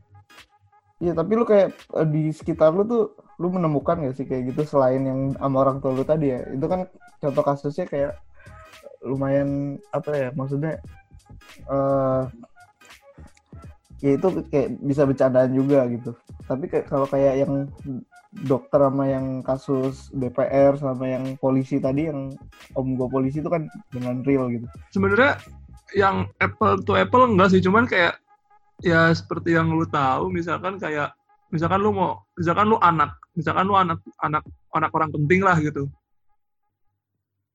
Iya, 1.04 1.12
tapi 1.12 1.32
lu 1.36 1.44
kayak 1.44 1.76
eh, 1.76 2.08
di 2.08 2.24
sekitar 2.32 2.72
lu 2.72 2.88
tuh 2.88 3.04
lu 3.36 3.52
menemukan 3.52 4.00
gak 4.00 4.16
sih 4.16 4.24
kayak 4.24 4.56
gitu 4.56 4.64
selain 4.64 5.04
yang 5.04 5.20
sama 5.36 5.68
orang 5.68 5.84
tua 5.84 5.92
lu 5.92 6.08
tadi 6.08 6.32
ya? 6.32 6.40
Itu 6.56 6.66
kan 6.72 6.88
contoh 7.20 7.44
kasusnya 7.44 7.86
kayak 7.88 8.14
lumayan 9.04 9.76
apa 9.92 10.12
ya? 10.16 10.30
Maksudnya 10.32 10.80
eh 11.68 12.24
ya 14.04 14.12
itu 14.16 14.28
kayak 14.48 14.70
bisa 14.80 15.04
bercandaan 15.04 15.52
juga 15.52 15.84
gitu. 15.92 16.16
Tapi 16.48 16.66
kayak 16.72 16.88
kalau 16.88 17.08
kayak 17.12 17.44
yang 17.44 17.68
dokter 18.44 18.80
sama 18.84 19.08
yang 19.08 19.40
kasus 19.44 20.12
DPR 20.12 20.76
sama 20.76 21.08
yang 21.08 21.40
polisi 21.40 21.80
tadi 21.80 22.12
yang 22.12 22.36
om 22.76 22.88
gue 23.00 23.08
polisi 23.08 23.40
itu 23.40 23.48
kan 23.48 23.68
dengan 23.92 24.20
real 24.28 24.52
gitu. 24.52 24.68
Sebenarnya 24.92 25.40
yang 25.96 26.28
apple 26.44 26.84
to 26.84 27.00
apple 27.00 27.24
enggak 27.24 27.56
sih, 27.56 27.64
cuman 27.64 27.88
kayak 27.88 28.20
ya 28.84 29.12
seperti 29.16 29.56
yang 29.56 29.72
lu 29.72 29.86
tahu, 29.88 30.32
misalkan 30.32 30.76
kayak 30.82 31.14
misalkan 31.54 31.80
lu 31.80 31.96
mau, 31.96 32.24
misalkan 32.36 32.68
lu 32.68 32.78
anak, 32.82 33.16
misalkan 33.38 33.66
lu 33.68 33.76
anak 33.78 34.00
anak 34.24 34.44
anak 34.76 34.92
orang 34.92 35.10
penting 35.14 35.42
lah 35.44 35.56
gitu. 35.60 35.88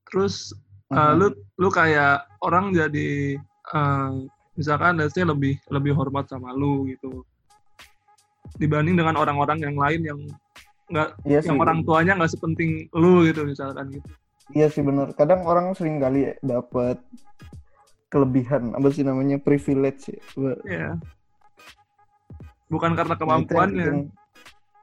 Terus 0.08 0.54
uh, 0.94 1.12
lu 1.16 1.32
lu 1.60 1.68
kayak 1.68 2.24
orang 2.40 2.72
jadi 2.72 3.38
uh, 3.74 4.24
misalkan 4.56 4.98
let's 4.98 5.16
lebih 5.16 5.56
lebih 5.70 5.92
hormat 5.94 6.26
sama 6.28 6.52
lu 6.52 6.88
gitu 6.90 7.24
dibanding 8.58 8.98
dengan 8.98 9.14
orang-orang 9.14 9.62
yang 9.62 9.76
lain 9.78 10.00
yang 10.02 10.20
nggak 10.90 11.08
Iya 11.22 11.38
sih. 11.38 11.48
yang 11.48 11.62
orang 11.62 11.86
tuanya 11.86 12.18
nggak 12.18 12.34
sepenting 12.34 12.90
lu 12.98 13.22
gitu 13.22 13.46
misalkan 13.46 13.94
gitu 13.94 14.10
Iya 14.50 14.66
sih 14.66 14.82
benar. 14.82 15.14
Kadang 15.14 15.46
orang 15.46 15.70
sering 15.78 16.02
kali 16.02 16.34
dapat 16.42 16.98
kelebihan 18.10 18.74
apa 18.74 18.90
sih 18.90 19.06
namanya 19.06 19.38
privilege. 19.38 20.10
ya. 20.34 20.54
ya 20.66 20.90
bukan 22.70 22.94
karena 22.94 23.14
Nah, 23.14 23.18
yang 23.18 23.44
kemampuannya 23.46 23.90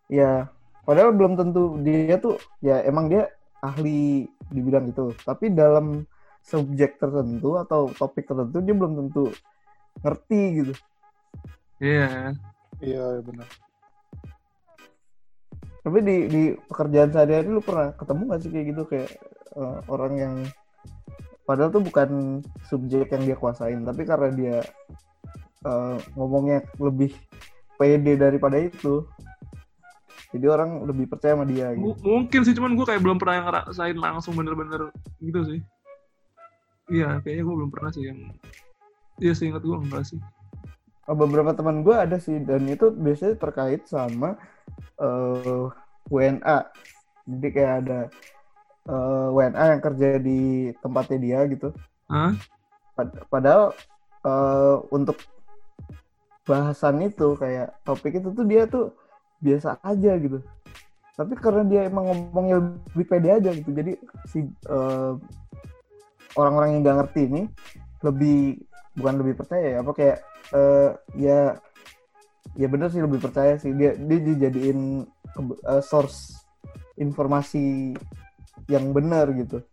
Ya, 0.08 0.48
padahal 0.88 1.12
belum 1.12 1.36
tentu 1.36 1.76
dia 1.84 2.16
tuh 2.16 2.40
ya 2.64 2.80
emang 2.88 3.12
dia 3.12 3.28
ahli 3.60 4.24
di 4.48 4.60
bidang 4.64 4.88
itu. 4.96 5.12
Tapi 5.20 5.52
dalam 5.52 6.08
subjek 6.40 6.96
tertentu 6.96 7.60
atau 7.60 7.92
topik 7.92 8.24
tertentu 8.24 8.64
dia 8.64 8.72
belum 8.72 8.94
tentu 8.96 9.36
ngerti 10.00 10.42
gitu. 10.64 10.74
iya 11.84 12.32
Iya, 12.80 13.20
benar. 13.20 13.48
Tapi 15.84 15.98
di 16.04 16.16
di 16.32 16.44
pekerjaan 16.72 17.12
sehari-hari 17.12 17.48
lu 17.52 17.60
pernah 17.60 17.92
ketemu 17.96 18.22
gak 18.32 18.40
sih 18.44 18.52
kayak 18.54 18.66
gitu 18.72 18.84
kayak 18.88 19.12
eh, 19.60 19.78
orang 19.92 20.14
yang 20.16 20.36
padahal 21.48 21.72
tuh 21.72 21.82
bukan 21.82 22.44
subjek 22.68 23.08
yang 23.16 23.24
dia 23.24 23.38
kuasain, 23.40 23.80
tapi 23.88 24.04
karena 24.04 24.30
dia 24.36 24.58
eh, 25.64 25.98
ngomongnya 26.14 26.68
lebih 26.78 27.16
pede 27.80 28.14
daripada 28.20 28.60
itu. 28.60 29.08
Jadi 30.28 30.46
orang 30.46 30.84
lebih 30.84 31.08
percaya 31.08 31.40
sama 31.40 31.48
dia 31.48 31.72
gitu. 31.72 31.88
M- 31.96 32.04
mungkin 32.04 32.40
sih 32.44 32.52
cuman 32.52 32.76
gue 32.76 32.86
kayak 32.86 33.00
belum 33.00 33.18
pernah 33.18 33.48
ngerasain 33.48 33.96
langsung 33.96 34.36
bener-bener 34.36 34.92
gitu 35.24 35.40
sih 35.48 35.60
iya 36.92 37.20
kayaknya 37.24 37.44
gue 37.48 37.56
belum 37.64 37.72
pernah 37.72 37.92
sih 37.96 38.12
yang 38.12 38.20
iya 39.24 39.32
sih 39.32 39.48
ingat 39.50 39.64
gue 39.64 39.76
enggak 39.76 40.04
sih 40.04 40.20
Oh, 41.08 41.16
beberapa 41.16 41.56
teman 41.56 41.88
gue 41.88 41.96
ada 41.96 42.20
sih 42.20 42.36
dan 42.44 42.68
itu 42.68 42.92
biasanya 42.92 43.40
terkait 43.40 43.88
sama 43.88 44.36
eh, 45.00 45.64
WNA. 46.12 46.68
Jadi 47.24 47.48
kayak 47.56 47.74
ada 47.88 48.00
eh, 48.88 49.28
WNA 49.36 49.64
yang 49.78 49.82
kerja 49.84 50.10
di 50.18 50.72
tempatnya 50.80 51.18
dia 51.20 51.40
gitu. 51.52 51.70
Hah? 52.08 52.34
Pad- 52.96 53.22
padahal 53.30 53.76
eh, 54.26 54.76
untuk 54.96 55.18
bahasan 56.48 57.04
itu 57.04 57.36
kayak 57.36 57.76
topik 57.84 58.24
itu 58.24 58.32
tuh 58.32 58.46
dia 58.48 58.64
tuh 58.66 58.96
biasa 59.44 59.78
aja 59.84 60.16
gitu. 60.16 60.40
Tapi 61.18 61.34
karena 61.36 61.64
dia 61.66 61.82
emang 61.90 62.08
ngomongnya 62.08 62.58
lebih 62.94 63.06
pede 63.10 63.30
aja 63.30 63.52
gitu. 63.52 63.70
Jadi 63.76 64.00
si 64.32 64.40
eh, 64.48 65.14
orang-orang 66.38 66.70
yang 66.78 66.82
nggak 66.86 66.98
ngerti 67.04 67.22
ini 67.28 67.42
lebih 68.06 68.40
bukan 68.98 69.16
lebih 69.22 69.34
percaya 69.38 69.66
ya 69.78 69.80
apa 69.82 69.92
kayak 69.94 70.18
eh, 70.54 70.90
ya 71.18 71.40
ya 72.58 72.68
bener 72.70 72.90
sih 72.90 73.02
lebih 73.02 73.22
percaya 73.22 73.58
sih 73.62 73.74
dia 73.74 73.94
dia 73.98 74.20
dijadiin 74.22 75.06
eh, 75.66 75.84
source 75.86 76.34
informasi 76.98 77.94
yang 78.68 78.92
benar 78.92 79.32
gitu 79.36 79.64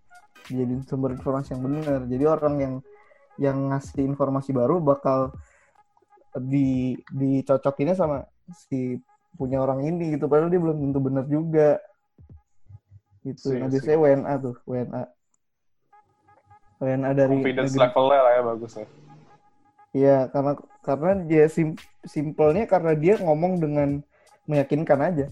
jadi 0.51 0.75
sumber 0.87 1.15
informasi 1.15 1.55
yang 1.55 1.63
benar 1.63 2.01
jadi 2.07 2.25
orang 2.31 2.55
yang 2.61 2.75
yang 3.39 3.59
ngasih 3.75 4.07
informasi 4.07 4.55
baru 4.55 4.79
bakal 4.79 5.35
di 6.39 6.99
dicocokinnya 7.11 7.95
sama 7.99 8.27
si 8.51 8.99
punya 9.35 9.59
orang 9.59 9.83
ini 9.83 10.15
gitu 10.15 10.31
padahal 10.31 10.51
dia 10.51 10.63
belum 10.63 10.79
tentu 10.79 10.99
benar 11.03 11.27
juga 11.27 11.83
gitu 13.27 13.57
nah 13.59 13.67
sih. 13.67 13.71
biasanya 13.71 13.99
WNA 13.99 14.35
tuh 14.39 14.57
WNA 14.69 15.03
WNA 16.83 17.11
dari 17.17 17.39
Confidence 17.41 17.73
negeri- 17.75 17.83
levelnya 17.89 18.21
lah 18.21 18.33
ya 18.35 18.43
bagus 18.45 18.73
ya. 18.77 18.87
Iya, 19.95 20.19
karena 20.35 20.53
karena 20.83 21.11
dia 21.23 21.45
sim, 21.47 21.79
simpelnya 22.03 22.67
karena 22.67 22.99
dia 22.99 23.15
ngomong 23.23 23.63
dengan 23.63 24.03
meyakinkan 24.51 25.01
aja. 25.01 25.27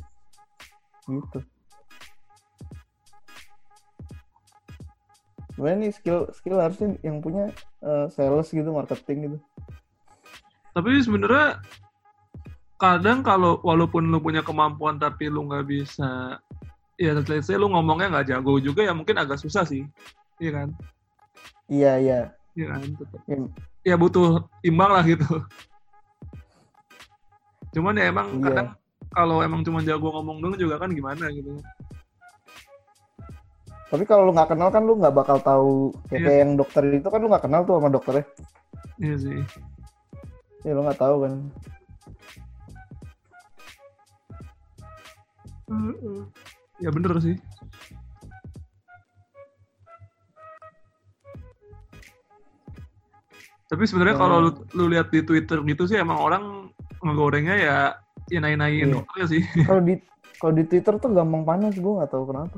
Gitu. 1.10 1.38
Sebenarnya 5.52 5.78
nih 5.78 5.92
skill 5.92 6.20
skill 6.32 6.56
harusnya 6.56 6.96
yang 7.04 7.20
punya 7.20 7.52
eh, 7.80 8.06
sales 8.08 8.48
gitu, 8.48 8.70
marketing 8.70 9.18
gitu. 9.26 9.38
tapi 10.72 11.04
sebenarnya 11.04 11.60
kadang 12.80 13.20
kalau 13.20 13.60
walaupun 13.60 14.08
lu 14.08 14.18
punya 14.18 14.40
kemampuan 14.40 14.96
tapi 14.96 15.28
lu 15.28 15.44
nggak 15.44 15.68
bisa 15.68 16.40
ya 16.96 17.12
let's 17.12 17.44
say 17.44 17.54
lu 17.54 17.68
ngomongnya 17.68 18.08
nggak 18.08 18.26
jago 18.32 18.56
juga 18.56 18.80
ya 18.80 18.96
mungkin 18.96 19.20
agak 19.20 19.36
susah 19.36 19.62
sih 19.62 19.84
iya 20.40 20.50
kan 20.50 20.68
Iya, 21.68 21.92
iya. 22.00 22.18
iya 22.52 22.66
kan 22.72 22.80
tetap 22.88 23.20
Ya, 23.28 23.36
ya 23.84 23.94
butuh 24.00 24.48
imbang 24.64 24.96
lah 24.96 25.04
gitu 25.04 25.28
cuman 27.72 28.00
ya 28.00 28.08
emang 28.08 28.28
Iya. 28.32 28.44
kadang 28.48 28.68
kalau 29.12 29.44
emang 29.44 29.60
cuma 29.60 29.84
jago 29.84 30.08
ngomong 30.08 30.40
dulu 30.40 30.54
juga 30.56 30.80
kan 30.80 30.88
gimana 30.88 31.28
gitu 31.28 31.60
Tapi 33.92 34.08
kalau 34.08 34.22
lu 34.24 34.32
nggak 34.32 34.56
kenal 34.56 34.72
kan 34.72 34.82
lu 34.88 34.96
nggak 34.96 35.12
bakal 35.12 35.36
tahu 35.36 35.72
kayak, 36.08 36.16
Iya. 36.16 36.24
kayak 36.24 36.38
yang 36.40 36.52
dokter 36.56 36.82
itu 36.88 37.08
kan 37.12 37.20
lu 37.20 37.28
nggak 37.28 37.44
kenal 37.44 37.60
tuh 37.68 37.76
sama 37.76 37.92
dokternya. 37.92 38.24
iya 38.96 39.16
sih 39.20 39.38
Ya 40.64 40.72
lu 40.72 40.80
nggak 40.80 40.96
tahu 40.96 41.16
kan. 41.28 41.32
ya 46.82 46.90
bener 46.90 47.12
sih 47.22 47.36
tapi 53.68 53.88
sebenarnya 53.88 54.16
kalau 54.20 54.36
lu, 54.44 54.50
lu 54.76 54.84
lihat 54.92 55.08
di 55.08 55.24
Twitter 55.24 55.64
gitu 55.64 55.88
sih 55.88 55.96
emang 55.96 56.20
orang 56.20 56.68
ngegorengnya 57.00 57.56
ya 57.56 57.76
ya 58.28 58.38
naik-naikin 58.38 58.92
Iya. 58.92 58.94
dokternya 59.00 59.26
sih. 59.28 59.42
Kalau 59.64 59.82
di 59.82 59.94
kalau 60.36 60.52
di 60.52 60.64
Twitter 60.68 60.94
tuh 61.00 61.10
gampang 61.10 61.42
panas 61.42 61.74
gue 61.74 61.92
nggak 61.96 62.10
tahu 62.12 62.24
kenapa. 62.28 62.56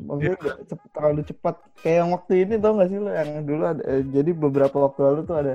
Maksudnya 0.00 0.36
nggak 0.36 0.56
cep- 0.64 0.90
terlalu 0.90 1.22
cepat. 1.24 1.54
Kayak 1.78 1.96
yang 1.96 2.10
waktu 2.12 2.32
ini 2.38 2.54
tau 2.56 2.72
gak 2.74 2.88
sih 2.88 2.98
lo 2.98 3.10
yang 3.10 3.30
dulu 3.42 3.62
ada 3.66 3.82
eh, 3.84 4.02
jadi 4.04 4.30
beberapa 4.30 4.76
waktu 4.80 5.00
lalu 5.02 5.20
tuh 5.24 5.36
ada 5.36 5.54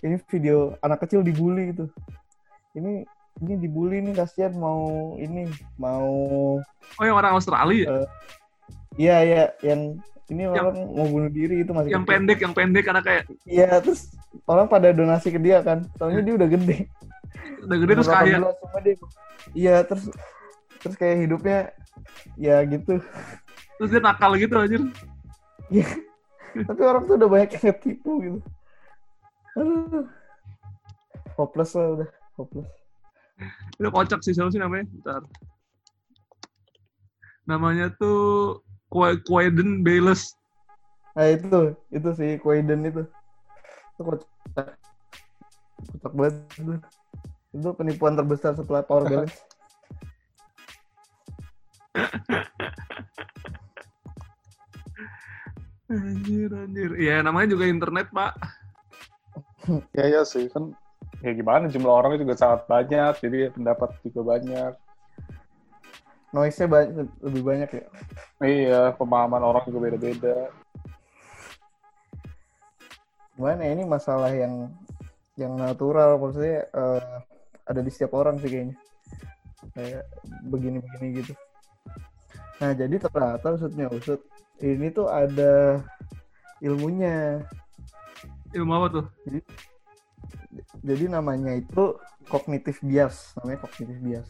ini 0.00 0.16
video 0.26 0.56
anak 0.78 0.98
kecil 1.00 1.20
dibully 1.20 1.70
gitu. 1.70 1.84
Ini 2.72 3.04
ini 3.38 3.52
dibully 3.56 4.00
nih 4.00 4.14
kasihan 4.14 4.52
mau 4.52 4.82
ini 5.16 5.48
mau 5.76 6.08
Oh 6.96 7.04
yang 7.04 7.16
orang 7.16 7.32
Australia, 7.34 7.84
Eh, 7.86 8.06
Iya 8.98 9.16
iya 9.20 9.42
yang 9.62 9.96
ini 10.28 10.42
Yang- 10.42 10.56
orang 10.56 10.76
mau 10.90 11.06
bunuh 11.06 11.28
diri 11.28 11.60
itu 11.60 11.70
masih 11.70 11.90
yang 11.90 12.04
kecil. 12.04 12.12
pendek, 12.14 12.38
yang 12.40 12.54
pendek 12.54 12.84
karena 12.84 13.00
kayak 13.00 13.22
Iya 13.44 13.80
terus 13.80 14.12
orang 14.44 14.64
pada 14.66 14.88
donasi 14.90 15.28
ke 15.28 15.36
dia 15.36 15.60
kan. 15.60 15.84
Soalnya 15.96 16.20
dia 16.20 16.34
udah 16.34 16.48
gede. 16.48 16.76
udah 17.62 17.76
gede 17.78 17.92
terus 17.94 18.08
kaya. 18.10 18.36
18 18.38 18.56
cuma 18.58 18.78
dia. 18.80 18.94
Iya 19.52 19.76
terus 19.82 20.04
terus 20.78 20.96
kayak 20.96 21.16
hidupnya 21.20 21.58
ya 22.34 22.56
gitu. 22.64 23.00
Terus 23.82 23.98
dia 23.98 23.98
nakal 23.98 24.38
gitu 24.38 24.54
anjir. 24.54 24.78
Tapi 26.54 26.80
orang 26.86 27.02
tuh 27.10 27.18
udah 27.18 27.26
banyak 27.26 27.50
yang 27.58 27.64
ketipu 27.74 28.22
gitu. 28.22 28.38
Aduh. 29.58 30.06
Hopeless 31.34 31.74
lah 31.74 31.98
udah. 31.98 32.08
Hopeless. 32.38 32.70
Itu 33.74 33.90
kocak 33.90 34.22
sih, 34.22 34.38
siapa 34.38 34.54
sih 34.54 34.62
namanya? 34.62 34.86
Bentar. 34.86 35.26
Namanya 37.42 37.90
tuh 37.98 38.62
Qu- 38.86 39.18
Quaden 39.26 39.82
Bayless. 39.82 40.30
Nah 41.18 41.26
itu, 41.26 41.74
itu 41.90 42.08
si 42.14 42.38
Quaiden 42.38 42.86
itu. 42.86 43.02
Itu 43.98 44.02
kocak. 44.06 44.78
Kocak 45.90 46.12
banget 46.14 46.38
itu. 46.54 46.78
Itu 47.50 47.68
penipuan 47.74 48.14
terbesar 48.14 48.54
setelah 48.54 48.86
Power 48.86 49.10
Balance. 49.10 49.42
Anjir, 55.92 56.48
anjir. 56.56 56.90
Iya, 56.96 57.20
namanya 57.20 57.52
juga 57.52 57.68
internet, 57.68 58.08
Pak. 58.08 58.32
Ya 59.94 60.10
ya 60.10 60.22
sih 60.26 60.50
kan 60.50 60.74
ya 61.22 61.38
gimana 61.38 61.70
jumlah 61.70 61.94
orangnya 61.94 62.26
juga 62.26 62.34
sangat 62.34 62.66
banyak 62.66 63.14
jadi 63.22 63.38
pendapat 63.54 63.94
juga 64.02 64.34
banyak. 64.34 64.72
Noise-nya 66.34 66.66
banyak, 66.66 67.06
lebih 67.22 67.42
banyak 67.46 67.70
ya. 67.70 67.86
Iya 68.42 68.80
pemahaman 68.98 69.38
orang 69.38 69.62
juga 69.70 69.78
beda-beda. 69.86 70.50
Gimana 73.38 73.60
ya, 73.62 73.70
ini 73.70 73.84
masalah 73.86 74.34
yang 74.34 74.66
yang 75.38 75.54
natural 75.54 76.18
maksudnya 76.18 76.66
eh, 76.66 77.22
ada 77.62 77.80
di 77.86 77.90
setiap 77.94 78.18
orang 78.18 78.42
sih 78.42 78.50
kayaknya. 78.50 78.76
Kayak 79.78 80.10
begini-begini 80.50 81.22
gitu. 81.22 81.32
Nah, 82.58 82.74
jadi 82.74 82.98
ternyata 82.98 83.46
usutnya 83.54 83.86
usut 83.94 84.18
ini 84.62 84.94
tuh 84.94 85.10
ada 85.10 85.82
ilmunya. 86.62 87.42
Ilmu 88.54 88.72
apa 88.78 88.86
tuh? 89.00 89.06
Jadi 90.82 91.04
namanya 91.10 91.58
itu 91.58 91.98
cognitive 92.30 92.78
bias, 92.86 93.34
namanya 93.42 93.58
cognitive 93.66 94.00
bias. 94.02 94.28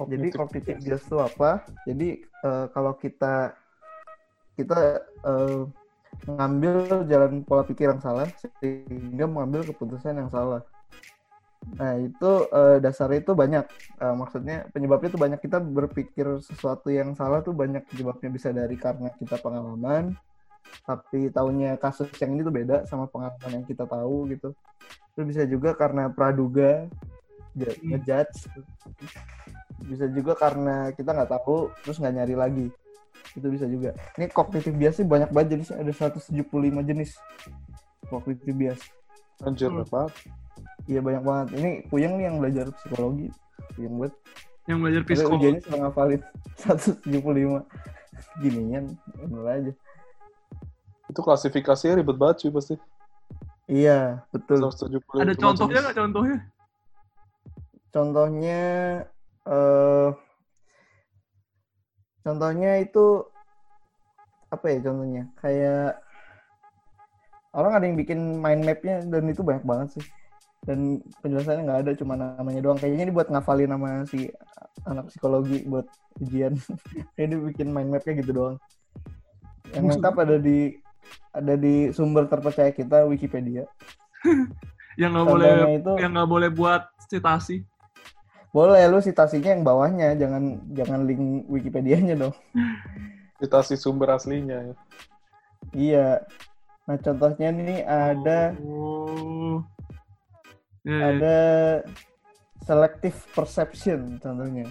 Jadi 0.00 0.28
cognitive 0.32 0.80
bias 0.80 1.02
itu 1.08 1.16
apa? 1.16 1.64
Jadi 1.88 2.24
eh, 2.24 2.66
kalau 2.72 2.92
kita 2.96 3.56
kita 4.56 5.00
eh, 5.24 5.60
ngambil 6.28 7.06
jalan 7.08 7.40
pola 7.44 7.64
pikir 7.64 7.88
yang 7.88 8.02
salah 8.02 8.28
sehingga 8.60 9.24
mengambil 9.24 9.64
keputusan 9.72 10.20
yang 10.20 10.28
salah. 10.28 10.60
Nah 11.60 11.92
itu 12.00 12.30
eh, 12.48 12.76
dasarnya 12.80 13.20
itu 13.20 13.32
banyak. 13.36 13.64
Eh, 14.00 14.14
maksudnya 14.16 14.56
penyebabnya 14.72 15.08
itu 15.12 15.20
banyak. 15.20 15.40
Kita 15.40 15.58
berpikir 15.60 16.40
sesuatu 16.40 16.88
yang 16.88 17.12
salah 17.12 17.44
tuh 17.44 17.52
banyak 17.52 17.84
penyebabnya 17.88 18.28
bisa 18.32 18.48
dari 18.50 18.76
karena 18.80 19.12
kita 19.20 19.36
pengalaman, 19.40 20.16
tapi 20.88 21.28
tahunya 21.28 21.76
kasus 21.76 22.08
yang 22.20 22.36
ini 22.36 22.42
tuh 22.42 22.54
beda 22.54 22.76
sama 22.88 23.06
pengalaman 23.12 23.60
yang 23.60 23.64
kita 23.68 23.84
tahu 23.84 24.28
gitu. 24.32 24.56
Itu 25.12 25.20
bisa 25.28 25.44
juga 25.44 25.76
karena 25.76 26.08
praduga, 26.08 26.88
Hmm. 27.50 27.66
ngejudge. 27.92 28.46
Bisa 29.84 30.06
juga 30.06 30.38
karena 30.38 30.94
kita 30.94 31.10
nggak 31.12 31.30
tahu 31.34 31.68
terus 31.82 31.98
nggak 31.98 32.14
nyari 32.14 32.34
lagi. 32.38 32.66
Itu 33.34 33.46
bisa 33.50 33.66
juga. 33.66 33.90
Ini 34.16 34.30
cognitive 34.30 34.76
bias 34.78 34.94
sih 35.02 35.06
banyak 35.06 35.34
banget 35.34 35.58
jenisnya 35.58 35.76
ada 35.82 35.92
175 35.92 36.80
jenis 36.86 37.18
cognitive 38.06 38.54
bias. 38.54 38.80
Anjir 39.42 39.66
Hmm. 39.66 39.82
apa? 39.82 40.06
Iya 40.90 41.00
banyak 41.06 41.22
banget. 41.22 41.48
Ini 41.54 41.70
Puyeng 41.86 42.18
nih 42.18 42.24
yang 42.26 42.36
belajar 42.42 42.66
psikologi. 42.74 43.30
Puyeng 43.78 43.94
banget. 44.02 44.14
Yang 44.66 44.78
belajar 44.82 45.02
psikologi. 45.06 45.38
ujiannya 45.38 45.62
sudah 45.62 45.78
ngafalin 45.86 46.22
175. 46.58 47.62
Ginian, 48.42 48.84
bener 49.16 49.44
aja. 49.46 49.72
Itu 51.06 51.20
klasifikasinya 51.22 52.02
ribet 52.02 52.18
banget 52.18 52.36
sih 52.42 52.50
pasti. 52.50 52.74
Iya, 53.70 54.26
betul. 54.34 54.66
175 54.66 55.22
Ada 55.22 55.34
contohnya 55.38 55.78
nggak 55.86 55.98
contohnya? 56.02 56.38
Contohnya 57.90 58.60
eh 59.46 60.10
contohnya 62.26 62.70
itu 62.82 63.06
apa 64.50 64.64
ya 64.74 64.78
contohnya? 64.82 65.22
Kayak 65.38 66.02
orang 67.54 67.72
ada 67.78 67.84
yang 67.86 67.98
bikin 67.98 68.42
mind 68.42 68.66
mapnya 68.66 69.06
dan 69.06 69.30
itu 69.30 69.46
banyak 69.46 69.62
banget 69.62 69.88
sih. 69.98 70.04
Dan 70.60 71.00
penjelasannya 71.24 71.62
nggak 71.64 71.80
ada, 71.88 71.92
cuma 71.96 72.14
namanya 72.16 72.60
doang. 72.60 72.78
Kayaknya 72.78 73.08
ini 73.08 73.12
buat 73.16 73.28
ngafalin 73.32 73.70
nama 73.72 74.04
si 74.04 74.28
anak 74.84 75.08
psikologi 75.08 75.64
buat 75.64 75.88
ujian. 76.20 76.56
Kayak 77.16 77.26
dia 77.32 77.38
bikin 77.40 77.68
mind 77.72 77.90
mapnya 77.92 78.12
gitu 78.20 78.32
doang. 78.32 78.56
Yang 79.72 79.84
lengkap 79.96 80.14
ada 80.20 80.36
di 80.36 80.76
ada 81.30 81.54
di 81.56 81.94
sumber 81.94 82.26
terpercaya 82.26 82.70
kita 82.74 83.06
Wikipedia. 83.06 83.64
Yang 85.00 85.10
nggak 85.16 85.28
boleh 85.32 85.52
itu 85.80 85.92
yang 85.96 86.12
nggak 86.12 86.28
boleh 86.28 86.50
buat 86.52 86.82
citasi. 87.08 87.64
boleh 88.50 88.82
lu 88.90 88.98
citasinya 88.98 89.54
yang 89.54 89.62
bawahnya, 89.62 90.18
jangan 90.18 90.58
jangan 90.74 91.06
link 91.06 91.46
Wikipedianya 91.46 92.18
dong. 92.18 92.34
Citasi 93.40 93.78
sumber 93.78 94.18
aslinya 94.18 94.58
ya. 94.58 94.74
Iya. 95.70 96.08
Nah, 96.90 96.98
contohnya 96.98 97.54
nih 97.54 97.80
ada 97.86 98.58
Oh. 98.58 99.62
Ya. 100.90 101.14
ada 101.14 101.38
selective 102.66 103.18
perception 103.30 104.18
contohnya. 104.18 104.66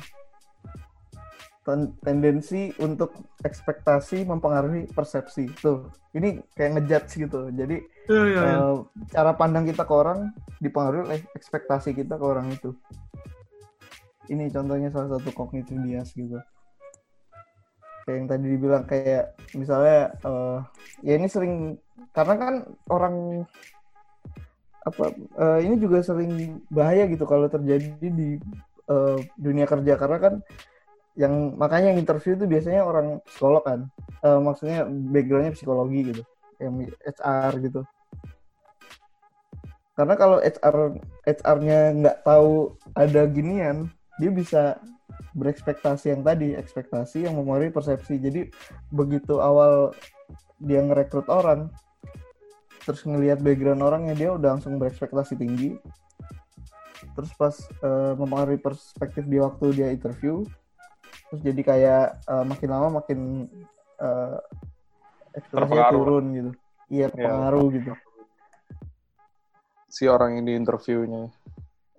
Ten- 1.64 1.94
tendensi 2.02 2.74
untuk 2.82 3.14
ekspektasi 3.46 4.26
mempengaruhi 4.26 4.90
persepsi. 4.90 5.48
Tuh, 5.60 5.88
ini 6.18 6.42
kayak 6.58 6.82
ngejudge 6.82 7.12
gitu. 7.30 7.40
Jadi 7.54 7.78
ya, 8.10 8.22
ya. 8.26 8.42
eh, 8.58 8.76
cara 9.14 9.32
pandang 9.38 9.70
kita 9.70 9.86
ke 9.86 9.94
orang 9.94 10.34
dipengaruhi 10.60 11.04
oleh 11.06 11.20
ekspektasi 11.38 11.94
kita 11.94 12.18
ke 12.18 12.26
orang 12.26 12.50
itu. 12.52 12.74
Ini 14.30 14.50
contohnya 14.50 14.90
salah 14.90 15.18
satu 15.18 15.30
cognitive 15.34 15.78
bias 15.82 16.14
gitu. 16.18 16.42
Kayak 18.06 18.18
yang 18.18 18.28
tadi 18.28 18.46
dibilang 18.50 18.84
kayak 18.90 19.26
misalnya 19.54 20.00
eh, 20.26 20.58
ya 21.06 21.14
ini 21.22 21.28
sering 21.30 21.78
karena 22.18 22.36
kan 22.40 22.54
orang 22.90 23.46
apa 24.90 25.06
eh, 25.16 25.60
ini 25.66 25.76
juga 25.78 26.02
sering 26.02 26.62
bahaya 26.74 27.06
gitu 27.06 27.24
kalau 27.30 27.46
terjadi 27.46 28.08
di 28.10 28.42
eh, 28.90 29.18
dunia 29.38 29.66
kerja. 29.70 29.94
Karena 29.96 30.18
kan 30.18 30.34
yang 31.18 31.58
makanya 31.60 31.94
yang 31.94 32.00
interview 32.02 32.34
itu 32.38 32.46
biasanya 32.50 32.82
orang 32.86 33.22
psikolog 33.28 33.64
kan. 33.64 33.80
Eh, 34.26 34.40
maksudnya 34.42 34.86
backgroundnya 34.88 35.54
psikologi 35.56 36.00
gitu. 36.14 36.24
Yang 36.60 36.74
HR 37.06 37.54
gitu. 37.64 37.82
Karena 39.96 40.16
kalau 40.16 40.40
HR 40.40 40.78
HR-nya 41.28 41.80
nggak 41.92 42.18
tahu 42.24 42.80
ada 42.96 43.22
ginian 43.28 43.92
dia 44.20 44.32
bisa 44.32 44.64
berekspektasi 45.36 46.12
yang 46.12 46.22
tadi 46.24 46.56
ekspektasi 46.56 47.28
yang 47.28 47.36
mempengaruhi 47.36 47.72
persepsi. 47.72 48.20
Jadi 48.20 48.48
begitu 48.92 49.40
awal 49.44 49.92
dia 50.60 50.84
ngerekrut 50.84 51.28
orang 51.32 51.72
terus 52.90 53.06
ngelihat 53.06 53.38
background 53.46 53.86
orangnya 53.86 54.18
dia 54.18 54.34
udah 54.34 54.58
langsung 54.58 54.82
berekspektasi 54.82 55.38
tinggi. 55.38 55.78
Terus 57.14 57.30
pas 57.38 57.54
eh, 57.86 58.14
mempengaruhi 58.18 58.58
perspektif 58.58 59.30
dia 59.30 59.46
waktu 59.46 59.78
dia 59.78 59.94
interview 59.94 60.42
terus 61.30 61.46
jadi 61.46 61.62
kayak 61.62 62.06
eh, 62.26 62.46
makin 62.50 62.70
lama 62.74 62.88
makin 62.98 63.46
eh, 64.02 64.38
ekspektasinya 65.38 65.94
turun 65.94 66.26
gitu. 66.34 66.52
Iya 66.90 67.14
terpengaruh 67.14 67.68
gitu. 67.78 67.92
Si 69.86 70.10
orang 70.10 70.42
yang 70.42 70.46
di 70.50 70.54
interviewnya. 70.58 71.30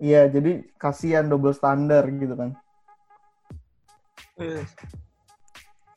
iya 0.01 0.25
jadi 0.27 0.65
kasihan 0.75 1.29
double 1.31 1.55
standar 1.55 2.03
gitu 2.11 2.35
kan. 2.35 2.51
Ya. 4.35 4.65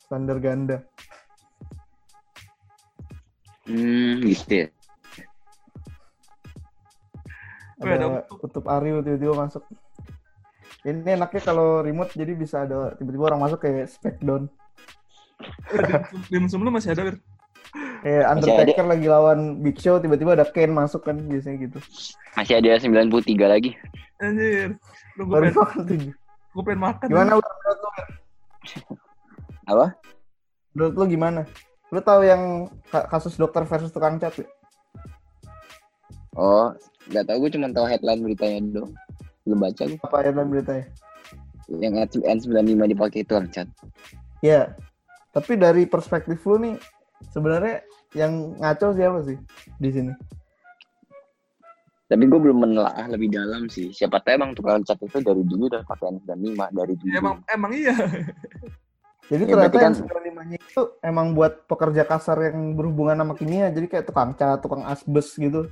standar 0.05 0.37
ganda. 0.37 0.85
Hmm, 3.65 4.21
gitu 4.21 4.53
ya. 4.61 4.67
Ada 7.81 7.95
ada 7.95 8.07
kutub 8.29 8.65
Aryo 8.67 9.03
tiba-tiba 9.03 9.35
masuk 9.35 9.63
Ini 10.85 11.17
enaknya 11.17 11.41
kalau 11.41 11.81
remote 11.81 12.13
jadi 12.13 12.37
bisa 12.37 12.61
ada 12.61 12.93
tiba-tiba 12.93 13.25
orang 13.33 13.41
masuk 13.41 13.57
kayak 13.57 13.89
Smackdown. 13.89 14.45
Dimsum 16.29 16.61
lu 16.61 16.69
masih 16.69 16.93
ada, 16.93 17.09
Bir? 17.09 17.17
Kayak 18.05 18.23
Masih 18.37 18.53
Undertaker 18.53 18.85
lagi 18.85 19.07
lawan 19.09 19.39
Big 19.65 19.81
Show 19.81 19.97
tiba-tiba 19.97 20.37
ada 20.37 20.45
Kane 20.45 20.71
masuk 20.71 21.01
kan 21.01 21.17
biasanya 21.17 21.57
gitu. 21.65 21.81
Masih 22.37 22.61
ada 22.61 22.77
93 22.77 23.09
lagi. 23.49 23.73
Anjir. 24.21 24.77
Lu 25.17 25.25
gue 25.25 25.33
Baru 25.33 25.49
pengen, 25.51 26.13
gue 26.53 26.63
pengen 26.63 26.81
makan. 26.85 27.07
Gimana 27.09 27.31
menurut 27.41 27.79
lu? 27.81 27.89
Apa? 29.65 29.85
Menurut 30.77 30.93
lu 30.93 31.05
gimana? 31.09 31.41
Lu 31.89 31.99
tahu 31.99 32.21
yang 32.29 32.69
ka- 32.93 33.09
kasus 33.09 33.35
dokter 33.41 33.65
versus 33.65 33.89
tukang 33.89 34.21
cat? 34.21 34.37
ya? 34.37 34.45
Oh, 36.35 36.75
nggak 37.05 37.25
tahu 37.25 37.37
gue 37.45 37.51
cuma 37.53 37.67
tahu 37.69 37.85
headline 37.85 38.21
beritanya 38.21 38.59
doang. 38.71 38.93
Belum 39.45 39.59
baca 39.61 39.83
gue. 39.85 39.99
Apa 40.01 40.17
ya 40.25 40.29
dalam 40.33 40.49
beritanya? 40.49 40.85
Yang 41.65 41.93
N95 42.21 42.81
dipakai 42.93 43.19
itu 43.21 43.33
Chat. 43.49 43.67
Ya. 44.41 44.73
Tapi 45.29 45.59
dari 45.59 45.83
perspektif 45.85 46.39
lu 46.47 46.61
nih 46.61 46.75
sebenarnya 47.29 47.83
yang 48.15 48.55
ngaco 48.57 48.95
siapa 48.95 49.19
sih 49.27 49.37
di 49.77 49.89
sini? 49.91 50.13
Tapi 52.05 52.23
gue 52.29 52.37
belum 52.39 52.57
menelaah 52.61 53.09
lebih 53.09 53.33
dalam 53.33 53.65
sih. 53.65 53.89
Siapa 53.89 54.21
tahu 54.21 54.37
emang 54.37 54.53
tukang 54.53 54.85
cat 54.85 55.01
itu 55.01 55.17
dari 55.25 55.41
dulu 55.41 55.65
udah 55.67 55.81
pakai 55.83 56.13
N95 56.21 56.61
dari 56.69 56.93
dulu. 56.95 57.11
Emang 57.17 57.35
emang 57.49 57.71
iya. 57.73 57.95
Jadi 59.25 59.41
Ya, 59.49 59.57
ternyata 59.57 59.73
berarti 59.73 59.77
yang 59.81 59.95
kan- 59.97 60.21
95-nya 60.21 60.57
itu 60.61 60.81
emang 61.01 61.27
buat 61.33 61.65
pekerja 61.65 62.05
kasar 62.05 62.37
yang 62.53 62.77
berhubungan 62.77 63.17
sama 63.17 63.33
kimia, 63.33 63.73
jadi 63.73 63.89
kayak 63.89 64.05
tukang 64.05 64.37
cat, 64.37 64.61
tukang 64.61 64.85
asbes 64.85 65.33
gitu. 65.33 65.65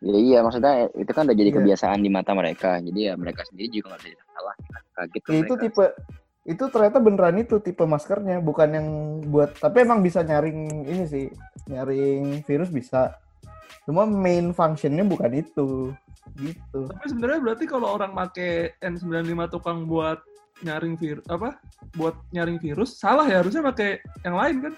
Ya 0.00 0.16
iya 0.16 0.38
maksudnya 0.40 0.88
itu 0.96 1.12
kan 1.12 1.28
udah 1.28 1.36
jadi 1.36 1.50
Iya. 1.52 1.58
kebiasaan 1.60 2.00
di 2.00 2.08
mata 2.08 2.32
mereka. 2.32 2.80
Jadi 2.80 3.00
ya 3.08 3.14
mereka 3.20 3.44
sendiri 3.48 3.68
juga 3.70 3.96
nggak 3.96 4.02
bisa 4.04 4.24
salah. 4.32 4.54
Kaget 4.96 5.22
Ya, 5.22 5.36
itu 5.38 5.54
mereka. 5.54 5.62
tipe 5.62 5.84
itu 6.40 6.64
ternyata 6.72 6.98
beneran 6.98 7.36
itu 7.36 7.56
tipe 7.60 7.84
maskernya, 7.84 8.40
bukan 8.40 8.68
yang 8.72 8.88
buat 9.28 9.52
tapi 9.60 9.84
emang 9.84 10.00
bisa 10.00 10.24
nyaring 10.24 10.88
ini 10.88 11.04
sih, 11.04 11.26
nyaring 11.68 12.40
virus 12.48 12.72
bisa. 12.72 13.12
Cuma 13.84 14.08
main 14.08 14.50
functionnya 14.50 15.04
bukan 15.04 15.30
itu. 15.36 15.92
Gitu. 16.36 16.80
Tapi 16.88 17.06
sebenarnya 17.06 17.40
berarti 17.44 17.64
kalau 17.68 17.92
orang 17.92 18.16
make 18.16 18.72
N95 18.80 19.52
tukang 19.52 19.84
buat 19.84 20.20
nyaring 20.60 20.96
virus 20.96 21.24
apa? 21.28 21.60
Buat 21.92 22.16
nyaring 22.32 22.56
virus 22.56 22.96
salah 22.96 23.24
ya 23.24 23.40
harusnya 23.44 23.60
pakai 23.60 24.00
yang 24.24 24.36
lain 24.36 24.56
kan? 24.64 24.74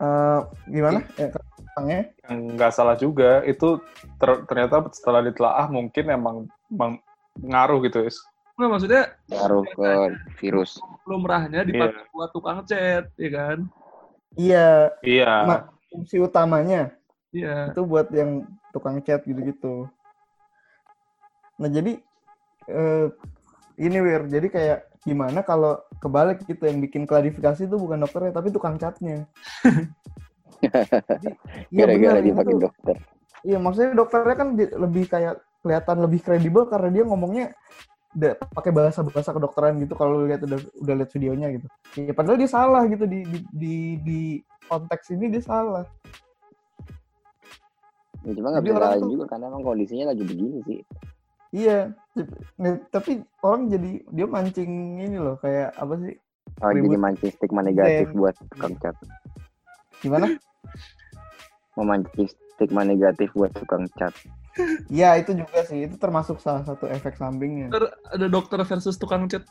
Eh, 0.00 0.40
gimana? 0.72 0.98
Ya, 1.20 1.28
Yang 1.78 2.38
nggak 2.56 2.72
salah 2.74 2.96
juga, 2.98 3.42
itu 3.46 3.78
ter- 4.18 4.42
ternyata 4.46 4.82
setelah 4.94 5.22
ditelaah 5.24 5.66
mungkin 5.70 6.04
emang, 6.10 6.36
emang 6.70 6.98
ngaruh 7.38 7.80
gitu, 7.86 8.04
Is. 8.06 8.18
Nggak 8.58 8.70
maksudnya 8.70 9.02
ngaruh 9.30 9.64
ke 9.64 9.90
virus. 10.42 10.76
lumrahnya 11.08 11.66
dipakai 11.66 12.06
buat 12.14 12.30
tukang 12.30 12.62
cat, 12.66 13.10
ya 13.18 13.30
kan? 13.32 13.58
Iya, 14.38 14.94
Iya. 15.02 15.32
Ma- 15.42 15.66
fungsi 15.90 16.22
utamanya 16.22 16.94
Iya. 17.34 17.74
itu 17.74 17.82
buat 17.82 18.06
yang 18.14 18.46
tukang 18.70 19.02
chat 19.02 19.26
gitu-gitu. 19.26 19.90
Nah 21.58 21.66
jadi 21.66 21.98
eh, 22.70 23.06
ini 23.80 23.98
Wir, 23.98 24.22
jadi 24.30 24.46
kayak 24.46 24.78
gimana 25.02 25.42
kalau 25.42 25.80
kebalik 25.98 26.44
gitu 26.46 26.62
yang 26.68 26.78
bikin 26.78 27.08
klarifikasi 27.08 27.66
itu 27.66 27.76
bukan 27.76 27.98
dokternya 28.06 28.30
tapi 28.36 28.54
tukang 28.54 28.78
catnya. 28.78 29.26
Iya 31.72 31.84
benar, 31.88 32.20
itu- 32.20 32.60
dokter. 32.60 32.96
Iya 33.40 33.56
maksudnya 33.56 33.96
dokternya 33.96 34.36
kan 34.36 34.48
lebih 34.56 35.04
kayak 35.08 35.40
kelihatan 35.64 35.96
lebih 36.04 36.20
kredibel 36.20 36.68
karena 36.68 36.88
dia 36.92 37.04
ngomongnya 37.08 37.46
udah 38.10 38.32
pakai 38.52 38.72
bahasa 38.74 39.00
bahasa 39.06 39.30
kedokteran 39.30 39.78
gitu 39.80 39.94
kalau 39.94 40.26
lihat 40.26 40.42
udah 40.44 40.58
udah 40.82 40.94
lihat 40.98 41.10
videonya 41.14 41.46
gitu. 41.56 41.66
Ya 41.96 42.12
padahal 42.12 42.36
dia 42.36 42.50
salah 42.50 42.82
gitu 42.90 43.04
di 43.06 43.22
di 43.24 43.38
di, 43.54 43.74
di 44.02 44.20
konteks 44.66 45.14
ini 45.14 45.30
dia 45.30 45.42
salah. 45.42 45.86
Ya, 48.20 48.36
cuma 48.36 48.52
nggak 48.52 48.64
bisa 48.68 48.76
tuh- 49.00 49.12
juga 49.16 49.24
karena 49.32 49.48
emang 49.48 49.64
kondisinya 49.64 50.12
lagi 50.12 50.22
begini 50.26 50.60
sih. 50.68 50.80
Iya, 51.50 51.90
Nah, 52.58 52.78
tapi 52.90 53.22
orang 53.42 53.70
jadi 53.70 54.02
dia 54.10 54.26
mancing 54.26 55.02
ini 55.02 55.16
loh 55.18 55.38
kayak 55.38 55.74
apa 55.78 55.94
sih? 56.02 56.14
Oh, 56.60 56.70
jadi 56.74 56.98
mancing 56.98 57.30
stigma 57.32 57.62
negatif 57.62 58.10
Iya. 58.10 58.18
buat 58.18 58.34
tukang 58.50 58.74
cat. 58.82 58.94
Gimana? 60.02 60.26
Memancing 61.78 62.28
stigma 62.56 62.84
negatif 62.84 63.32
buat 63.32 63.48
tukang 63.56 63.88
cat. 63.96 64.12
Iya 64.92 65.16
itu 65.24 65.32
juga 65.32 65.64
sih, 65.64 65.88
itu 65.88 65.96
termasuk 65.96 66.42
salah 66.44 66.60
satu 66.66 66.84
efek 66.90 67.16
sampingnya. 67.16 67.72
Ntar 67.72 67.96
ada 68.12 68.26
dokter 68.28 68.60
versus 68.68 69.00
tukang 69.00 69.24
cat. 69.30 69.48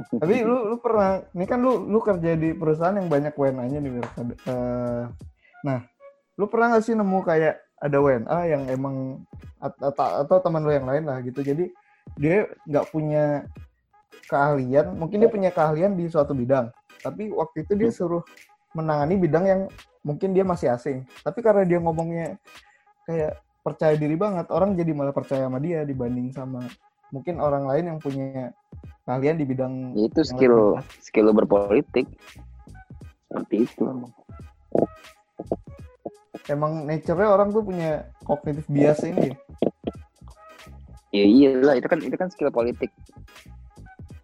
Tapi 0.20 0.44
lu 0.44 0.74
lu 0.74 0.76
pernah, 0.80 1.24
ini 1.36 1.44
kan 1.48 1.60
lu 1.60 1.88
lu 1.88 2.00
kerja 2.00 2.36
di 2.36 2.52
perusahaan 2.52 2.96
yang 2.96 3.08
banyak 3.08 3.32
WNA-nya 3.36 3.78
nih, 3.80 3.92
eh, 4.48 5.04
nah, 5.64 5.78
lu 6.36 6.44
pernah 6.48 6.76
nggak 6.76 6.84
sih 6.84 6.96
nemu 6.96 7.20
kayak 7.24 7.60
ada 7.80 7.98
WNA 8.00 8.38
yang 8.48 8.62
emang 8.68 9.24
at- 9.60 9.80
atau, 9.80 10.24
atau 10.24 10.36
teman 10.40 10.64
lu 10.64 10.72
yang 10.72 10.88
lain 10.88 11.04
lah 11.04 11.20
gitu, 11.24 11.40
jadi 11.40 11.68
dia 12.16 12.48
nggak 12.64 12.88
punya 12.92 13.44
keahlian, 14.28 14.96
mungkin 14.96 15.20
dia 15.20 15.30
punya 15.32 15.50
keahlian 15.52 15.96
di 15.96 16.08
suatu 16.08 16.32
bidang, 16.32 16.72
tapi 17.04 17.28
waktu 17.32 17.68
itu 17.68 17.72
dia 17.76 17.92
suruh 17.92 18.24
menangani 18.72 19.14
bidang 19.18 19.44
yang 19.46 19.60
mungkin 20.00 20.32
dia 20.32 20.46
masih 20.46 20.72
asing, 20.72 21.04
tapi 21.20 21.42
karena 21.42 21.66
dia 21.66 21.78
ngomongnya 21.82 22.38
kayak 23.04 23.36
percaya 23.60 23.92
diri 23.98 24.16
banget, 24.16 24.48
orang 24.48 24.72
jadi 24.72 24.92
malah 24.96 25.12
percaya 25.12 25.44
sama 25.44 25.60
dia 25.60 25.84
dibanding 25.84 26.32
sama 26.32 26.64
mungkin 27.10 27.42
orang 27.42 27.66
lain 27.66 27.84
yang 27.92 27.98
punya 28.00 28.54
keahlian 29.04 29.36
di 29.36 29.44
bidang 29.44 29.72
Ya, 29.98 30.06
itu 30.06 30.20
skill 30.22 30.78
lebih- 30.78 31.02
skill 31.02 31.28
berpolitik. 31.34 32.06
Seperti 33.26 33.56
itu 33.66 33.82
emang. 33.86 34.12
emang 36.48 36.82
nature-nya 36.82 37.30
orang 37.30 37.54
tuh 37.54 37.62
punya 37.62 38.10
kognitif 38.26 38.66
bias 38.66 39.02
ini. 39.06 39.34
Ya 41.10 41.26
iyalah 41.26 41.74
itu 41.78 41.86
kan 41.86 41.98
itu 42.02 42.16
kan 42.18 42.30
skill 42.30 42.50
politik. 42.50 42.90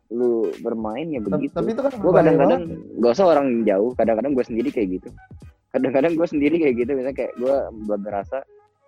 Lu 0.09 0.31
bermain 0.61 1.07
ya 1.09 1.19
begitu. 1.19 1.51
tapi 1.53 1.73
itu 1.73 1.81
kan 1.81 1.93
gue 1.93 2.13
kadang-kadang 2.15 2.61
gak 2.97 3.13
usah 3.13 3.27
orang 3.27 3.47
jauh 3.63 3.91
kadang-kadang 3.93 4.33
gue 4.33 4.45
sendiri 4.45 4.69
kayak 4.71 4.89
gitu 4.97 5.09
kadang-kadang 5.69 6.13
gue 6.15 6.27
sendiri 6.27 6.57
kayak 6.57 6.75
gitu 6.77 6.91
misalnya 6.93 7.17
kayak 7.17 7.33
gue 7.35 7.55
buat 7.85 8.01
ngerasa 8.01 8.39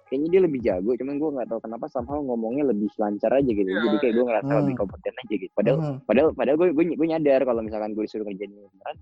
kayaknya 0.07 0.29
dia 0.31 0.41
lebih 0.41 0.61
jago 0.63 0.91
cuman 0.95 1.15
gue 1.17 1.31
nggak 1.33 1.49
tahu 1.49 1.61
kenapa 1.61 1.85
somehow 1.87 2.17
ngomongnya 2.19 2.65
lebih 2.65 2.89
lancar 2.97 3.29
aja 3.31 3.45
gitu 3.47 3.67
Iya. 3.67 3.83
jadi 3.83 3.97
kayak 3.99 4.15
gue 4.15 4.25
ngerasa 4.25 4.49
Hmm. 4.49 4.61
lebih 4.63 4.75
kompeten 4.75 5.15
aja 5.17 5.35
gitu 5.37 5.53
padahal 5.53 5.79
Mhm. 5.79 5.97
padahal 6.07 6.29
padahal 6.33 6.57
gue 6.57 6.69
gue 6.73 6.85
gue 6.95 7.07
nyadar 7.09 7.41
kalau 7.43 7.61
misalkan 7.61 7.91
gue 7.93 8.05
disuruh 8.05 8.25
kerjain 8.25 8.49
ini 8.49 8.63
beneran 8.65 8.97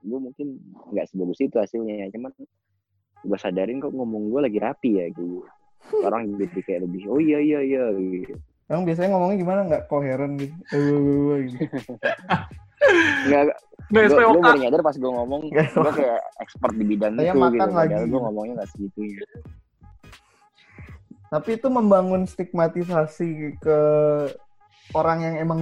gue 0.00 0.18
mungkin 0.22 0.46
nggak 0.88 1.06
sebagus 1.08 1.38
itu 1.40 1.56
hasilnya 1.56 2.08
cuman 2.08 2.30
gue 3.18 3.38
sadarin 3.38 3.78
kok 3.78 3.90
ngomong 3.90 4.30
gue 4.30 4.40
lagi 4.40 4.58
rapi 4.58 4.90
ya 4.94 5.06
gitu 5.10 5.42
orang 5.98 6.30
jadi 6.32 6.60
kayak 6.62 6.80
lebih 6.84 7.02
oh 7.06 7.18
iya 7.18 7.38
iya 7.38 7.58
iya 7.60 7.84
gitu 7.92 8.38
Emang 8.66 8.82
biasanya 8.82 9.08
ngomongnya 9.14 9.38
gimana 9.38 9.60
nggak 9.70 9.84
koheren 9.86 10.32
gitu. 10.42 10.56
Eh, 10.74 11.36
gitu. 11.54 11.64
nggak 13.30 13.42
Nggak 13.86 14.10
gue 14.10 14.42
baru 14.42 14.58
nyadar 14.58 14.82
pas 14.82 14.96
gue 14.98 15.06
ngomong 15.10 15.46
gue 15.46 15.92
kayak 15.94 16.22
expert 16.42 16.74
di 16.74 16.84
bidang 16.90 17.14
Saya 17.14 17.30
itu 17.30 17.38
makan 17.38 17.54
gitu 17.54 17.70
lagi. 17.70 17.92
padahal 17.94 18.06
gue 18.10 18.20
ngomongnya 18.26 18.52
nggak 18.58 18.70
segitunya 18.74 19.26
Tapi 21.26 21.50
itu 21.58 21.68
membangun 21.70 22.22
stigmatisasi 22.26 23.58
ke 23.62 23.78
orang 24.94 25.18
yang 25.22 25.34
emang 25.42 25.60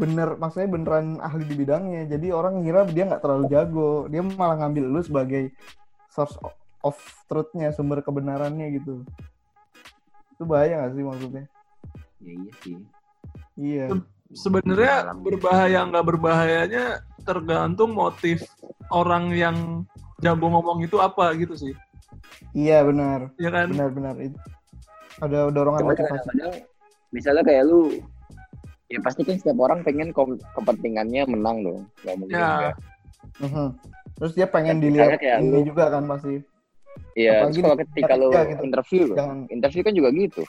bener, 0.00 0.40
maksudnya 0.40 0.72
beneran 0.72 1.20
ahli 1.20 1.44
di 1.44 1.52
bidangnya. 1.52 2.08
Jadi 2.08 2.32
orang 2.32 2.64
ngira 2.64 2.88
dia 2.88 3.04
nggak 3.12 3.20
terlalu 3.20 3.44
jago. 3.52 4.08
Dia 4.08 4.24
malah 4.24 4.56
ngambil 4.64 4.88
lu 4.88 5.00
sebagai 5.04 5.52
source 6.08 6.32
of 6.80 6.96
truth-nya, 7.28 7.76
sumber 7.76 8.00
kebenarannya 8.00 8.72
gitu. 8.72 9.04
Itu 10.32 10.48
bahaya 10.48 10.80
nggak 10.80 10.92
sih 10.96 11.04
maksudnya? 11.04 11.44
Ya 12.22 12.32
iya 12.32 12.52
sih 12.60 12.76
Iya. 13.52 13.86
Sebenarnya 14.32 15.12
berbahaya 15.14 15.84
nggak 15.84 16.06
berbahayanya 16.08 16.84
tergantung 17.20 17.92
motif 17.92 18.48
orang 18.88 19.28
yang 19.30 19.56
jago 20.18 20.48
ngomong 20.48 20.80
itu 20.80 20.96
apa 20.96 21.36
gitu 21.36 21.52
sih. 21.52 21.76
Iya 22.50 22.80
benar. 22.82 23.28
Ya 23.36 23.52
kan? 23.52 23.68
Benar-benar 23.68 24.16
itu. 24.18 24.38
Ada 25.20 25.52
dorongan 25.52 25.84
Cuma 25.84 25.92
motivasi. 25.92 26.64
misalnya 27.12 27.44
kayak 27.44 27.62
lu 27.62 27.92
ya 28.88 28.98
pasti 29.00 29.20
kan 29.20 29.36
setiap 29.36 29.60
orang 29.60 29.84
pengen 29.84 30.08
kom- 30.10 30.40
kepentingannya 30.56 31.28
menang 31.28 31.56
dong 31.60 31.80
nggak 32.02 32.16
mungkin 32.16 32.32
Ya. 32.34 32.48
enggak 32.48 32.74
Mhm. 33.38 33.66
Terus 34.12 34.32
dia 34.32 34.46
pengen 34.46 34.76
dilihat 34.80 35.16
kayak 35.16 35.38
ini 35.40 35.60
lu- 35.60 35.66
juga 35.68 35.84
kan 35.88 36.08
pasti. 36.08 36.40
iya 37.12 37.44
kalau 37.44 37.76
ketika 37.76 38.14
lu 38.14 38.28
kerja 38.28 38.48
gitu. 38.48 38.62
interview 38.64 39.04
Jangan 39.12 39.38
interview 39.46 39.82
kan 39.82 39.92
juga 39.92 40.08
gitu 40.10 40.42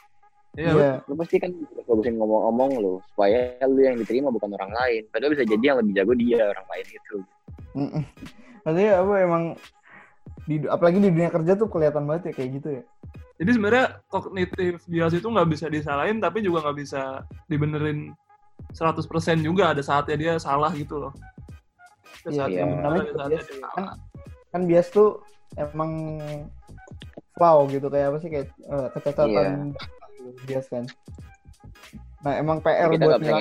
Iya. 0.54 0.70
Iya. 0.70 0.92
lu 1.06 1.14
pasti 1.18 1.36
kan 1.38 1.50
fokusin 1.84 2.14
ngomong-ngomong 2.16 2.72
lu 2.78 2.94
supaya 3.10 3.58
lu 3.66 3.82
yang 3.82 3.98
diterima 3.98 4.30
bukan 4.30 4.54
orang 4.54 4.70
lain 4.70 5.02
padahal 5.10 5.34
bisa 5.34 5.44
jadi 5.44 5.64
yang 5.66 5.78
lebih 5.82 5.94
jago 5.98 6.14
dia 6.14 6.42
orang 6.48 6.68
lain 6.70 6.88
itu 6.88 7.18
Mm-mm. 7.74 8.04
Maksudnya 8.62 8.92
apa 8.96 9.14
emang 9.20 9.44
di 10.46 10.56
apalagi 10.64 10.98
di 10.98 11.10
dunia 11.10 11.28
kerja 11.28 11.58
tuh 11.58 11.68
kelihatan 11.68 12.06
banget 12.06 12.30
ya 12.30 12.34
kayak 12.34 12.50
gitu 12.54 12.70
ya. 12.70 12.84
Jadi 13.34 13.50
sebenarnya 13.50 13.86
kognitif 14.08 14.74
bias 14.86 15.14
itu 15.14 15.26
nggak 15.26 15.50
bisa 15.50 15.66
disalahin, 15.68 16.22
tapi 16.22 16.40
juga 16.40 16.64
nggak 16.64 16.78
bisa 16.78 17.02
dibenerin 17.50 18.14
100% 18.72 19.04
juga. 19.42 19.74
Ada 19.74 19.82
saatnya 19.82 20.16
dia 20.16 20.34
salah 20.38 20.70
gitu 20.72 21.02
loh. 21.02 21.12
Ada 22.22 22.30
Iya, 22.30 22.38
saatnya 22.40 22.56
iya. 22.56 22.66
benar, 22.70 22.86
ada 22.86 23.02
saatnya 23.02 23.26
bias. 23.26 23.44
dia 23.44 23.58
Kan, 23.58 23.60
salah. 23.74 23.94
kan 24.48 24.62
bias 24.64 24.88
tuh 24.88 25.10
emang 25.58 25.92
flow 27.34 27.58
gitu 27.68 27.88
kayak 27.90 28.08
apa 28.14 28.18
sih 28.22 28.30
kayak 28.30 28.48
eh, 28.54 28.88
kecacatan 28.94 29.74
bias 30.48 30.68
kan. 30.72 30.86
Nah 32.24 32.34
emang 32.40 32.64
PR 32.64 32.88
kita 32.94 33.04
buat 33.04 33.20
bisa 33.20 33.36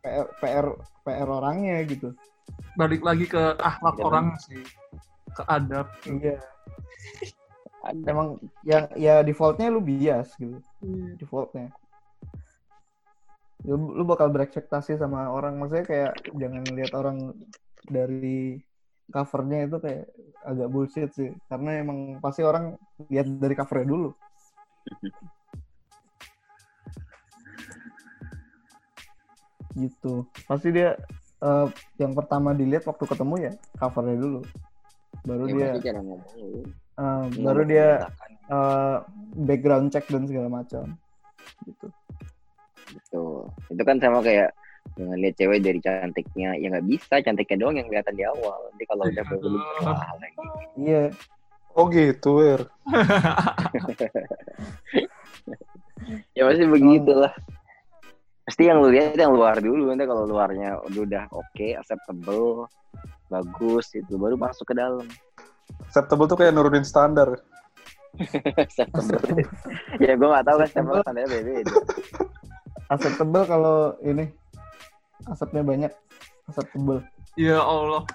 PR, 0.00 0.26
PR 0.40 0.66
PR 1.04 1.28
orangnya 1.28 1.84
gitu. 1.84 2.14
Balik 2.78 3.02
lagi 3.04 3.26
ke 3.28 3.42
akhlak 3.58 3.96
Iya. 3.98 4.04
orang 4.06 4.26
sih. 4.40 4.62
Ke 5.36 5.42
adab. 5.44 5.88
Iya. 6.08 6.40
ada 7.78 8.04
Emang 8.10 8.28
yang 8.66 8.90
ya 8.98 9.22
defaultnya 9.22 9.70
lu 9.70 9.80
bias 9.80 10.34
gitu. 10.36 10.58
Defaultnya. 11.20 11.72
Lu, 13.66 13.74
lu 13.94 14.06
bakal 14.06 14.30
berekspektasi 14.30 14.96
sama 14.96 15.28
orang 15.34 15.58
maksudnya 15.58 15.86
kayak 15.86 16.12
jangan 16.38 16.62
lihat 16.72 16.92
orang 16.94 17.34
dari 17.90 18.62
covernya 19.10 19.66
itu 19.66 19.76
kayak 19.82 20.04
agak 20.44 20.68
bullshit 20.68 21.10
sih 21.10 21.32
karena 21.48 21.80
emang 21.82 22.22
pasti 22.22 22.44
orang 22.44 22.76
lihat 23.08 23.26
dari 23.40 23.56
covernya 23.56 23.88
dulu 23.88 24.10
gitu. 29.78 30.26
Pasti 30.44 30.74
dia 30.74 30.98
eh, 31.42 31.66
yang 32.02 32.12
pertama 32.12 32.50
dilihat 32.52 32.84
waktu 32.90 33.04
ketemu 33.06 33.34
ya 33.38 33.52
covernya 33.78 34.16
dulu. 34.18 34.40
Baru 35.24 35.44
ya, 35.50 35.78
dia 35.78 35.92
cara 35.92 36.00
ngomong. 36.02 36.30
Lu 36.36 36.60
eh, 36.98 37.24
baru 37.42 37.62
dia 37.64 37.88
eh, 38.50 38.96
background 39.38 39.94
check 39.94 40.06
dan 40.10 40.26
segala 40.26 40.48
macam. 40.50 40.98
Gitu. 41.64 41.86
Gitu 42.88 43.24
itu 43.68 43.82
kan 43.84 44.00
sama 44.00 44.24
kayak 44.24 44.50
dengan 44.96 45.20
lihat 45.20 45.36
cewek 45.36 45.60
dari 45.60 45.84
cantiknya 45.84 46.56
ya 46.56 46.72
nggak 46.72 46.88
bisa 46.88 47.20
cantiknya 47.20 47.60
doang 47.60 47.76
yang 47.76 47.86
kelihatan 47.92 48.16
di 48.16 48.24
awal. 48.24 48.58
Nanti 48.72 48.84
kalau 48.88 49.04
udah 49.04 49.24
belum 49.28 49.52
lagi. 50.16 50.46
Iya. 50.80 51.04
Oh 51.76 51.86
gitu, 51.92 52.42
Wir. 52.42 52.66
ya 56.36 56.42
pasti 56.48 56.64
begitulah 56.64 57.32
pasti 58.48 58.64
yang 58.64 58.80
lu 58.80 58.88
lihat 58.88 59.12
yang 59.12 59.36
luar 59.36 59.60
dulu 59.60 59.92
nanti 59.92 60.08
kalau 60.08 60.24
luarnya 60.24 60.80
udah, 60.88 61.04
udah 61.04 61.24
oke 61.36 61.66
acceptable 61.76 62.64
bagus 63.28 63.92
itu 63.92 64.16
baru 64.16 64.40
masuk 64.40 64.72
ke 64.72 64.74
dalam. 64.80 65.04
Acceptable 65.84 66.24
tuh 66.24 66.40
kayak 66.40 66.56
nurunin 66.56 66.80
standar. 66.80 67.44
acceptable. 68.56 69.44
Ya 70.00 70.16
gue 70.16 70.28
nggak 70.32 70.48
tahu 70.48 70.56
kan 70.64 70.68
siapa 70.72 71.04
standarnya 71.04 71.28
beda 71.28 71.60
acceptable 72.96 73.44
kalau 73.44 73.76
ini 74.00 74.32
asapnya 75.28 75.60
banyak 75.60 75.92
acceptable. 76.48 77.04
Ya 77.36 77.60
Allah. 77.60 78.08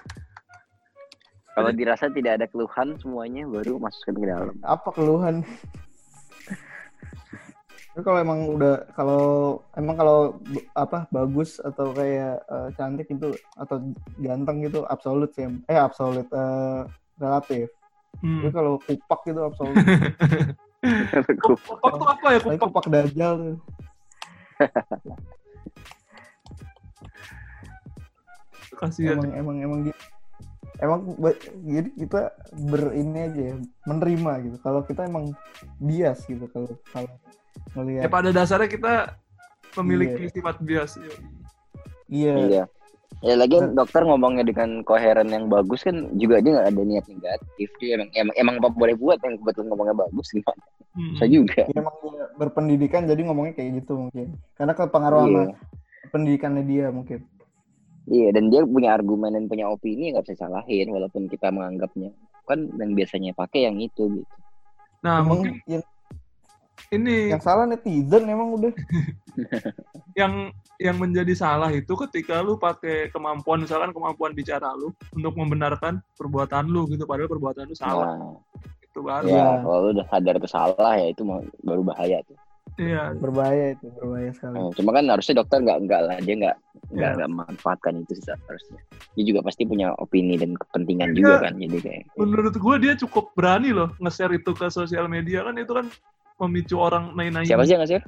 kalau 1.54 1.70
dirasa 1.70 2.10
tidak 2.10 2.42
ada 2.42 2.50
keluhan 2.50 2.98
semuanya 2.98 3.46
baru 3.46 3.78
masukkan 3.78 4.18
ke 4.18 4.26
dalam. 4.26 4.54
Apa 4.66 4.90
keluhan 4.90 5.46
kalau 8.02 8.18
emang 8.18 8.50
udah 8.50 8.90
kalau 8.98 9.22
emang 9.78 9.94
kalau 9.94 10.18
apa 10.74 11.06
bagus 11.14 11.62
atau 11.62 11.94
kayak 11.94 12.42
eh, 12.42 12.68
cantik 12.74 13.06
itu 13.06 13.30
atau 13.54 13.78
ganteng 14.18 14.66
gitu 14.66 14.82
absolut 14.82 15.30
sih 15.30 15.46
eh 15.70 15.78
absolut 15.78 16.26
eh, 16.26 16.80
relatif 17.20 17.68
Hmm. 18.22 18.46
tapi 18.46 18.54
kalau 18.54 18.78
kupak 18.78 19.20
gitu 19.26 19.40
absolut 19.42 19.74
Kupak 21.44 21.92
tuh 21.98 22.08
apa 22.08 22.26
ya 22.30 22.38
tapi 22.40 22.56
kupak? 22.56 22.70
kupak 22.70 22.86
dajal 22.88 23.32
tuh 23.36 23.56
Kasihan. 28.80 29.18
emang 29.18 29.30
emang 29.34 29.56
emang 29.60 29.80
dia 29.82 29.96
emang 30.78 31.00
jadi 31.66 31.90
kita 31.94 32.20
berini 32.70 33.18
aja 33.28 33.42
ya 33.52 33.56
menerima 33.84 34.32
gitu 34.46 34.56
kalau 34.62 34.80
kita 34.86 35.04
emang 35.06 35.34
bias 35.78 36.24
gitu 36.24 36.46
kalau 36.50 36.70
kalau 36.94 37.10
Ya 37.64 37.80
ngelihat 37.80 38.10
pada 38.10 38.30
dasarnya 38.30 38.68
kita 38.68 38.92
memiliki 39.74 40.26
Iya. 40.26 40.32
sifat 40.32 40.56
bias. 40.60 40.92
iya 42.06 42.34
Iya. 42.36 42.64
Ya 43.22 43.34
lagi 43.40 43.56
dokter 43.72 44.04
ngomongnya 44.04 44.44
dengan 44.44 44.84
koheren 44.84 45.32
yang 45.32 45.48
bagus 45.48 45.80
kan 45.80 46.12
juga 46.14 46.44
dia 46.44 46.52
nggak 46.52 46.68
ada 46.68 46.82
niat 46.82 47.06
negatif. 47.08 47.68
Dia 47.80 47.96
emang 47.96 48.10
emang, 48.12 48.34
emang 48.36 48.54
apa 48.60 48.68
boleh 48.70 48.94
buat 48.94 49.16
yang 49.24 49.40
kebetulan 49.40 49.66
ngomongnya 49.72 49.96
bagus 49.96 50.28
gimana? 50.28 50.64
Hmm. 50.94 51.10
Bisa 51.16 51.26
juga. 51.26 51.62
dia 51.64 51.78
emang 51.80 51.96
dia 52.04 52.22
berpendidikan 52.36 53.02
jadi 53.04 53.20
ngomongnya 53.24 53.54
kayak 53.54 53.82
gitu 53.82 53.92
mungkin 53.98 54.38
karena 54.54 54.72
kepengaruh 54.72 55.20
sama 55.20 55.32
Iya. 55.32 55.56
pendidikannya 56.06 56.62
dia 56.62 56.86
mungkin 56.90 57.18
Iya, 58.04 58.36
dan 58.36 58.52
dia 58.52 58.60
punya 58.62 58.92
argumen 58.92 59.32
dan 59.32 59.48
punya 59.48 59.64
opini 59.66 60.12
nggak 60.12 60.28
bisa 60.28 60.44
salahin 60.44 60.92
walaupun 60.92 61.24
kita 61.24 61.48
menganggapnya 61.48 62.12
kan 62.44 62.68
yang 62.76 62.92
biasanya 62.92 63.32
pakai 63.32 63.64
yang 63.64 63.80
itu 63.80 64.20
gitu. 64.20 64.34
Nah, 65.00 65.24
emang 65.24 65.40
mungkin 65.40 65.52
yang, 65.64 65.80
ini 66.94 67.30
yang 67.30 67.40
salah 67.40 67.64
netizen 67.64 68.24
emang 68.24 68.54
udah 68.54 68.72
yang 70.14 70.50
yang 70.76 70.96
menjadi 70.96 71.34
salah 71.34 71.70
itu 71.70 71.90
ketika 72.06 72.38
lu 72.38 72.54
pakai 72.56 73.10
kemampuan 73.10 73.60
misalkan 73.60 73.90
kemampuan 73.90 74.32
bicara 74.32 74.70
lu 74.72 74.90
untuk 75.10 75.34
membenarkan 75.34 75.98
perbuatan 76.14 76.66
lu 76.66 76.86
gitu 76.86 77.04
padahal 77.04 77.26
perbuatan 77.28 77.66
lu 77.66 77.74
salah 77.74 78.14
Nah, 78.14 78.34
itu 78.84 79.00
baru 79.02 79.26
ya 79.26 79.46
kalau 79.60 79.78
lu 79.80 79.90
udah 79.92 80.06
sadar 80.06 80.34
itu 80.34 80.48
salah 80.48 80.94
ya 80.94 81.06
itu 81.08 81.22
baru 81.60 81.82
bahaya 81.82 82.22
tuh. 82.22 82.38
iya 82.74 83.10
berbahaya 83.12 83.74
itu 83.74 83.86
berbahaya 83.92 84.30
sekali 84.30 84.54
Nah, 84.56 84.70
cuma 84.72 84.90
kan 84.92 85.04
harusnya 85.04 85.34
dokter 85.36 85.58
nggak 85.60 85.78
nggak 85.84 86.00
lah 86.00 86.16
dia 86.20 86.34
nggak 86.36 86.56
nggak 86.90 87.10
nggak 87.12 87.28
memanfaatkan 87.28 87.94
itu 88.00 88.12
sih 88.14 88.34
harusnya. 88.40 88.80
Dia 89.14 89.24
juga 89.24 89.40
pasti 89.42 89.62
punya 89.64 89.94
opini 89.96 90.34
dan 90.34 90.54
kepentingan 90.54 91.10
Iya. 91.10 91.16
juga 91.16 91.34
kan 91.40 91.52
jadi 91.56 91.78
kayak. 91.80 92.02
menurut 92.16 92.54
gue 92.54 92.74
dia 92.80 92.94
cukup 92.96 93.34
berani 93.34 93.70
loh 93.70 93.90
nge-share 93.96 94.30
itu 94.32 94.50
ke 94.50 94.66
sosial 94.68 95.06
media 95.06 95.42
kan 95.42 95.54
itu 95.54 95.70
kan 95.70 95.86
memicu 96.42 96.76
orang 96.78 97.14
naik-naik 97.14 97.46
Siapa 97.46 97.62
sih 97.64 97.74
yang 97.78 97.82
ngasih? 97.82 98.02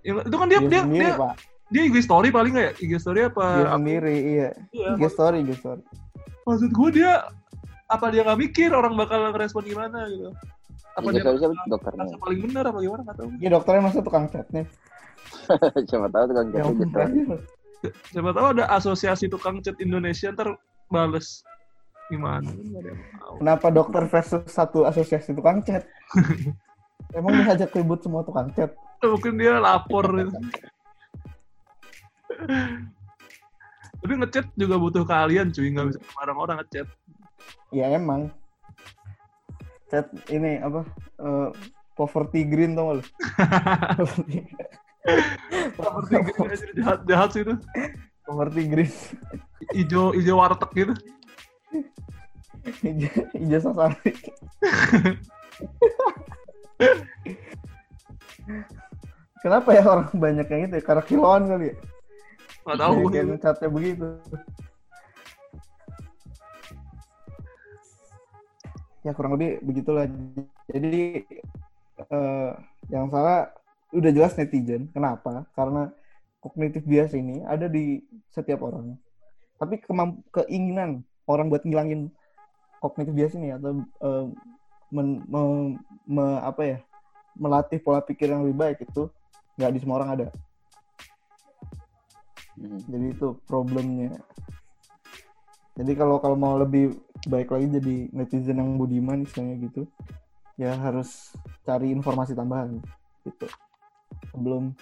itu 0.00 0.36
kan 0.36 0.48
dia 0.48 0.60
dia, 0.64 0.68
dia 0.68 0.80
sendiri 0.80 1.08
dia, 1.12 1.20
pak. 1.20 1.34
dia 1.68 1.82
IG 1.92 1.96
story 2.00 2.28
paling 2.32 2.52
nggak 2.56 2.66
ya 2.66 2.72
IG 2.80 2.92
story 3.04 3.20
apa 3.28 3.44
dia 3.52 3.68
sendiri 3.76 4.16
iya. 4.16 4.48
Iya, 4.72 4.88
IG 4.96 5.02
story 5.12 5.36
IG 5.44 5.50
story. 5.60 5.82
maksud 6.48 6.70
gue 6.72 6.88
dia 6.96 7.12
apa 7.90 8.06
dia 8.08 8.22
nggak 8.24 8.40
mikir 8.40 8.70
orang 8.72 8.94
bakal 8.96 9.28
ngerespon 9.34 9.66
gimana 9.66 10.06
gitu. 10.08 10.30
Apa 10.96 11.10
dia 11.12 11.22
siapa 11.22 11.54
dokternya? 11.68 11.98
merasa 12.06 12.16
paling 12.16 12.40
benar 12.48 12.64
apa 12.70 12.78
gimana 12.80 13.00
nggak 13.04 13.16
tahu. 13.18 13.28
Iya 13.42 13.48
dokternya 13.52 13.82
masa 13.84 13.98
tukang 14.00 14.24
chatnya 14.30 14.62
Siapa 15.90 16.06
tahu 16.08 16.24
tuh 16.30 16.34
kan 16.34 16.46
ya 16.54 16.62
gitu. 16.70 17.34
siapa 18.12 18.30
tahu 18.36 18.46
ada 18.56 18.64
asosiasi 18.72 19.26
tukang 19.28 19.60
cat 19.60 19.76
Indonesia 19.82 20.32
ntar 20.32 20.56
bales. 20.88 21.44
Gimana? 22.08 22.46
Nggak 22.50 22.94
kenapa 23.38 23.66
dokter 23.70 24.02
versus 24.08 24.42
satu 24.48 24.88
asosiasi 24.88 25.36
tukang 25.36 25.60
chat 25.62 25.84
emang 27.16 27.32
bisa 27.40 27.56
ajak 27.56 27.74
ribut 27.74 28.00
semua 28.04 28.22
tukang 28.22 28.50
chat 28.54 28.72
mungkin 29.08 29.40
dia 29.40 29.56
lapor. 29.56 30.04
Gitu. 30.12 30.36
tapi 34.00 34.12
ngechat 34.16 34.46
juga 34.56 34.76
butuh 34.80 35.04
kalian 35.04 35.52
cuy. 35.52 35.68
Nggak 35.72 35.86
bisa 35.92 36.00
sembarang 36.04 36.38
orang 36.38 36.56
ngechat 36.64 36.88
ya 37.72 37.86
emang. 37.94 38.28
Chat 39.88 40.06
ini 40.30 40.60
apa? 40.60 40.84
Eh, 41.20 41.48
poverty 41.96 42.44
green 42.46 42.76
tau 42.76 43.00
lu? 43.00 43.04
Seperti 45.76 46.16
gitu 46.28 46.40
aja 46.44 46.66
jahat 46.76 47.00
jahat 47.08 47.28
sih 47.32 47.42
itu. 47.44 47.54
Poverty 48.24 48.62
green. 48.68 48.92
Ijo 49.72 50.12
ijo 50.16 50.32
warteg 50.36 50.70
gitu. 50.76 50.94
Ija- 52.84 53.28
ijazah 53.32 53.72
sasari 53.72 54.12
kenapa 59.42 59.68
ya 59.76 59.82
orang 59.84 60.10
banyak 60.12 60.46
yang 60.48 60.62
itu 60.68 60.74
ya? 60.80 60.84
karena 60.84 61.02
kiloan 61.04 61.42
kali 61.48 61.66
ya? 61.72 61.76
Banyak 62.64 63.12
yang 63.12 63.40
catnya 63.40 63.68
begitu. 63.72 64.06
Ya 69.00 69.16
kurang 69.16 69.40
lebih 69.40 69.64
begitulah. 69.64 70.04
Jadi 70.68 71.24
eh, 71.96 72.50
yang 72.92 73.08
salah 73.08 73.48
udah 73.96 74.10
jelas 74.12 74.36
netizen. 74.36 74.92
Kenapa? 74.92 75.48
Karena 75.56 75.88
kognitif 76.40 76.84
bias 76.84 77.16
ini 77.16 77.40
ada 77.48 77.64
di 77.68 78.04
setiap 78.28 78.60
orang. 78.64 78.96
Tapi 79.56 79.80
keinginan 80.32 81.04
orang 81.28 81.48
buat 81.48 81.64
ngilangin 81.64 82.12
kognitif 82.80 83.12
bias 83.12 83.34
ini 83.36 83.56
atau 83.56 83.80
eh, 83.80 84.26
men- 84.90 85.22
me- 85.26 85.78
me- 86.06 86.42
apa 86.42 86.62
ya 86.62 86.78
melatih 87.38 87.78
pola 87.80 88.02
pikir 88.02 88.30
yang 88.30 88.42
lebih 88.44 88.58
baik 88.58 88.78
itu 88.84 89.08
nggak 89.56 89.72
di 89.74 89.78
semua 89.80 89.98
orang 90.02 90.10
ada. 90.18 90.26
Hmm. 92.60 92.76
jadi 92.92 93.06
itu 93.16 93.40
problemnya. 93.48 94.20
Jadi 95.80 95.92
kalau 95.96 96.20
kalau 96.20 96.36
mau 96.36 96.60
lebih 96.60 97.00
baik 97.24 97.48
lagi 97.48 97.80
jadi 97.80 97.96
netizen 98.12 98.60
yang 98.60 98.76
budiman 98.76 99.24
misalnya 99.24 99.56
gitu 99.64 99.88
ya 100.60 100.76
harus 100.76 101.32
cari 101.64 101.88
informasi 101.88 102.36
tambahan 102.36 102.76
gitu. 103.24 103.48
Sebelum 104.34 104.76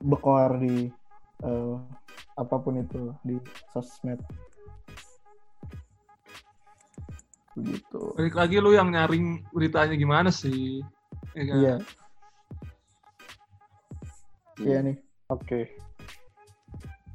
berkoar 0.00 0.56
di 0.56 0.88
eh, 1.44 1.76
apa 2.32 2.56
pun 2.56 2.80
itu 2.80 3.12
di 3.20 3.36
sosmed 3.76 4.18
begitu 7.52 8.00
Balik 8.16 8.34
lagi 8.34 8.56
lu 8.58 8.72
yang 8.72 8.88
nyaring 8.88 9.44
beritanya 9.52 9.92
gimana 9.94 10.30
sih? 10.32 10.80
Ya 11.36 11.42
kan? 11.48 11.58
iya 11.60 11.74
iya 14.60 14.78
nih 14.80 14.96
Oke. 15.28 15.64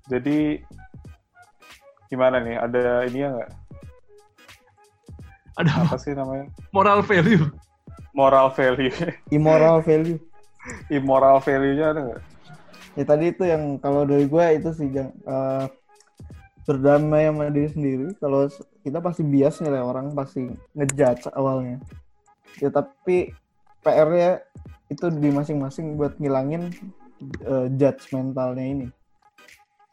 Jadi 0.09 0.57
gimana 2.07 2.41
nih? 2.41 2.57
Ada 2.57 3.05
ini 3.05 3.19
ya 3.21 3.29
nggak? 3.29 3.51
Ada 5.57 5.71
Apa 5.85 5.97
sih 6.01 6.13
namanya? 6.13 6.49
moral 6.73 7.05
value. 7.05 7.45
Moral 8.13 8.49
value. 8.49 8.89
immoral 9.29 9.85
value 9.85 10.17
Immoral 10.89 11.37
value-nya 11.39 11.85
ada 11.93 12.01
nggak? 12.03 12.23
ya 12.97 13.03
tadi 13.05 13.25
itu 13.29 13.43
yang 13.45 13.77
kalau 13.77 14.01
dari 14.03 14.25
gue 14.25 14.45
itu 14.57 14.69
sih 14.73 14.89
jang, 14.89 15.13
eh, 15.13 15.65
berdamai 16.67 17.31
sama 17.31 17.47
diri 17.47 17.69
sendiri 17.71 18.07
kalau 18.19 18.51
kita 18.83 18.99
pasti 18.99 19.23
bias 19.23 19.63
nilai 19.63 19.79
orang 19.79 20.11
pasti 20.11 20.51
ngejudge 20.75 21.31
awalnya. 21.31 21.79
Ya 22.59 22.67
tapi 22.67 23.31
PR-nya 23.81 24.43
itu 24.91 25.07
di 25.07 25.31
masing-masing 25.31 25.95
buat 25.95 26.19
ngilangin 26.19 26.67
eh, 27.41 27.67
judge 27.71 28.11
mentalnya 28.11 28.67
ini. 28.67 28.87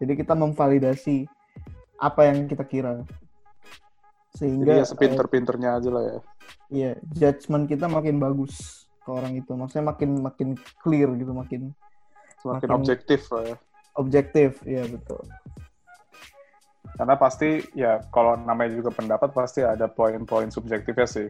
Jadi 0.02 0.12
kita 0.18 0.34
memvalidasi 0.34 1.30
apa 2.02 2.26
yang 2.26 2.50
kita 2.50 2.66
kira. 2.66 2.98
Jadi 2.98 3.14
sehingga 4.34 4.82
ya 4.82 4.84
sepinter-pinternya 4.84 5.78
aja 5.78 5.88
lah 5.94 6.02
ya. 6.02 6.12
eh, 6.18 6.22
iya 6.74 6.90
judgement 7.14 7.70
kita 7.70 7.86
makin 7.86 8.18
bagus 8.18 8.82
ke 9.06 9.10
orang 9.14 9.38
itu. 9.38 9.54
Maksudnya 9.54 9.94
makin 9.94 10.10
makin 10.18 10.48
clear 10.82 11.14
gitu 11.14 11.30
makin 11.30 11.70
Semakin 12.42 12.66
Makin- 12.66 12.76
objektif 12.76 13.20
lah 13.30 13.42
ya. 13.46 13.56
objektif 13.94 14.58
ya 14.66 14.82
betul 14.90 15.22
Karena 16.94 17.14
pasti 17.18 17.58
ya 17.74 17.98
kalau 18.14 18.38
namanya 18.38 18.78
juga 18.78 18.90
pendapat 18.94 19.34
pasti 19.34 19.66
ada 19.66 19.90
poin-poin 19.90 20.46
subjektifnya 20.50 21.08
sih. 21.10 21.28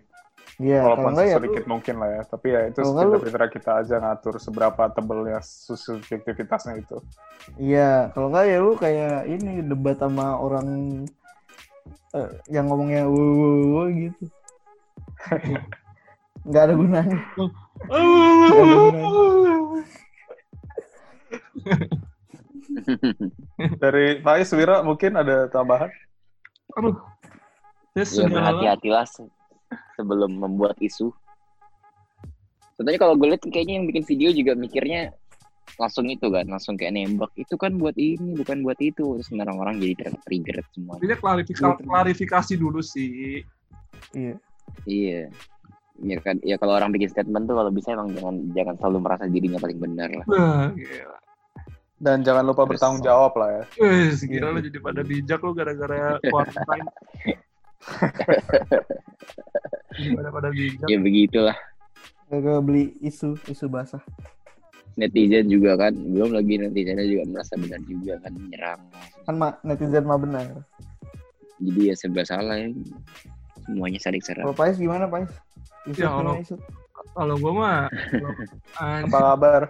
Iya, 0.60 0.86
kalau 0.86 0.94
Walaupun 0.94 1.10
enggak 1.16 1.26
ya 1.26 1.36
sedikit 1.40 1.64
mungkin 1.66 1.94
lah 1.98 2.10
ya. 2.20 2.22
Tapi 2.28 2.46
ya 2.52 2.60
itu 2.68 2.80
nggak 2.84 2.94
sepinter-pinter 2.94 3.48
kita 3.50 3.70
aja 3.80 3.94
ngatur 3.98 4.34
seberapa 4.38 4.82
tebelnya 4.92 5.38
subjektivitasnya 5.42 6.74
itu. 6.78 6.96
Iya, 7.56 8.12
kalau 8.12 8.28
enggak 8.30 8.46
ya 8.46 8.56
lu 8.60 8.72
kayak 8.76 9.26
ini 9.26 9.64
debat 9.64 9.96
sama 9.98 10.36
orang 10.38 10.66
eh, 12.14 12.30
yang 12.52 12.68
ngomongnya 12.70 13.08
"Wuh, 13.08 13.32
wuh, 13.34 13.56
wuh," 13.74 13.86
gitu. 13.90 14.24
Nggak 16.48 16.62
ada 16.68 16.74
gunanya. 16.76 17.18
Dari 23.82 24.20
Faiz, 24.20 24.48
Wira 24.52 24.82
mungkin 24.84 25.16
ada 25.16 25.48
tambahan? 25.48 25.90
Aduh. 26.78 26.96
Ya 27.94 28.02
ya 28.02 28.26
berhati-hatilah 28.26 29.06
se- 29.06 29.30
sebelum 29.94 30.34
membuat 30.34 30.74
isu. 30.82 31.14
Contohnya 32.74 32.98
kalau 32.98 33.14
gue 33.14 33.30
lihat 33.30 33.42
kayaknya 33.46 33.78
yang 33.78 33.86
bikin 33.86 34.02
video 34.02 34.28
juga 34.34 34.52
mikirnya 34.58 35.14
langsung 35.78 36.10
itu 36.10 36.26
kan, 36.26 36.46
langsung 36.50 36.74
kayak 36.74 36.94
nembak. 36.98 37.30
Itu 37.38 37.54
kan 37.54 37.78
buat 37.78 37.94
ini, 37.94 38.34
bukan 38.34 38.66
buat 38.66 38.78
itu. 38.82 39.18
Terus 39.22 39.30
orang-orang 39.30 39.78
jadi 39.78 39.94
ter- 40.06 40.22
trigger 40.26 40.58
semua. 40.74 40.98
Ini 40.98 41.14
klarifikasi, 41.14 41.82
klarifikasi 41.86 42.52
dulu 42.58 42.82
sih. 42.82 43.42
Iya. 44.10 44.34
Iya. 44.86 45.22
Ya 46.02 46.18
kan, 46.18 46.42
ya 46.42 46.58
kalau 46.58 46.74
orang 46.74 46.90
bikin 46.90 47.06
statement 47.14 47.46
tuh 47.46 47.54
kalau 47.54 47.70
bisa 47.70 47.94
emang 47.94 48.10
jangan 48.10 48.34
jangan 48.50 48.74
selalu 48.82 48.98
merasa 49.06 49.30
dirinya 49.30 49.62
paling 49.62 49.78
benar 49.78 50.10
lah. 50.10 50.26
Wah, 50.26 50.66
gila. 50.74 51.18
Dan 52.04 52.20
jangan 52.20 52.44
lupa 52.44 52.68
bertanggung 52.68 53.00
jawab 53.00 53.32
lah 53.40 53.48
ya. 53.48 53.62
Wih, 53.80 54.12
sekira 54.12 54.52
lu 54.52 54.60
jadi 54.60 54.76
pada 54.76 55.00
bijak 55.00 55.40
lu 55.40 55.56
gara-gara 55.56 56.20
quarantine. 56.28 56.88
jadi 59.96 60.08
pada 60.12 60.28
pada 60.28 60.48
bijak. 60.52 60.84
Ya 60.84 61.00
begitulah. 61.00 61.56
Gak 62.28 62.60
beli 62.60 62.92
isu, 63.00 63.40
isu 63.48 63.72
basah. 63.72 64.04
Netizen 65.00 65.48
juga 65.48 65.80
kan, 65.80 65.96
belum 65.96 66.36
lagi 66.36 66.60
netizennya 66.60 67.08
juga 67.08 67.24
merasa 67.26 67.56
benar 67.56 67.80
juga 67.88 68.20
kan 68.20 68.32
menyerang. 68.36 68.80
Kan 69.24 69.34
ma, 69.40 69.48
netizen 69.64 70.04
mah 70.04 70.20
benar. 70.20 70.46
Jadi 71.56 71.88
ya 71.88 71.94
serba 71.96 72.20
salah 72.28 72.60
ya. 72.60 72.68
Semuanya 73.64 73.96
saling 73.96 74.20
serang. 74.20 74.44
Kalau 74.44 74.60
Pais 74.60 74.76
gimana 74.76 75.08
Pais? 75.08 75.32
Isu 75.88 76.04
Ya, 76.04 76.12
kalau-? 76.12 76.36
Kalau 77.14 77.34
gua 77.40 77.52
mah 77.54 77.78
Apa 79.08 79.18
kabar? 79.32 79.62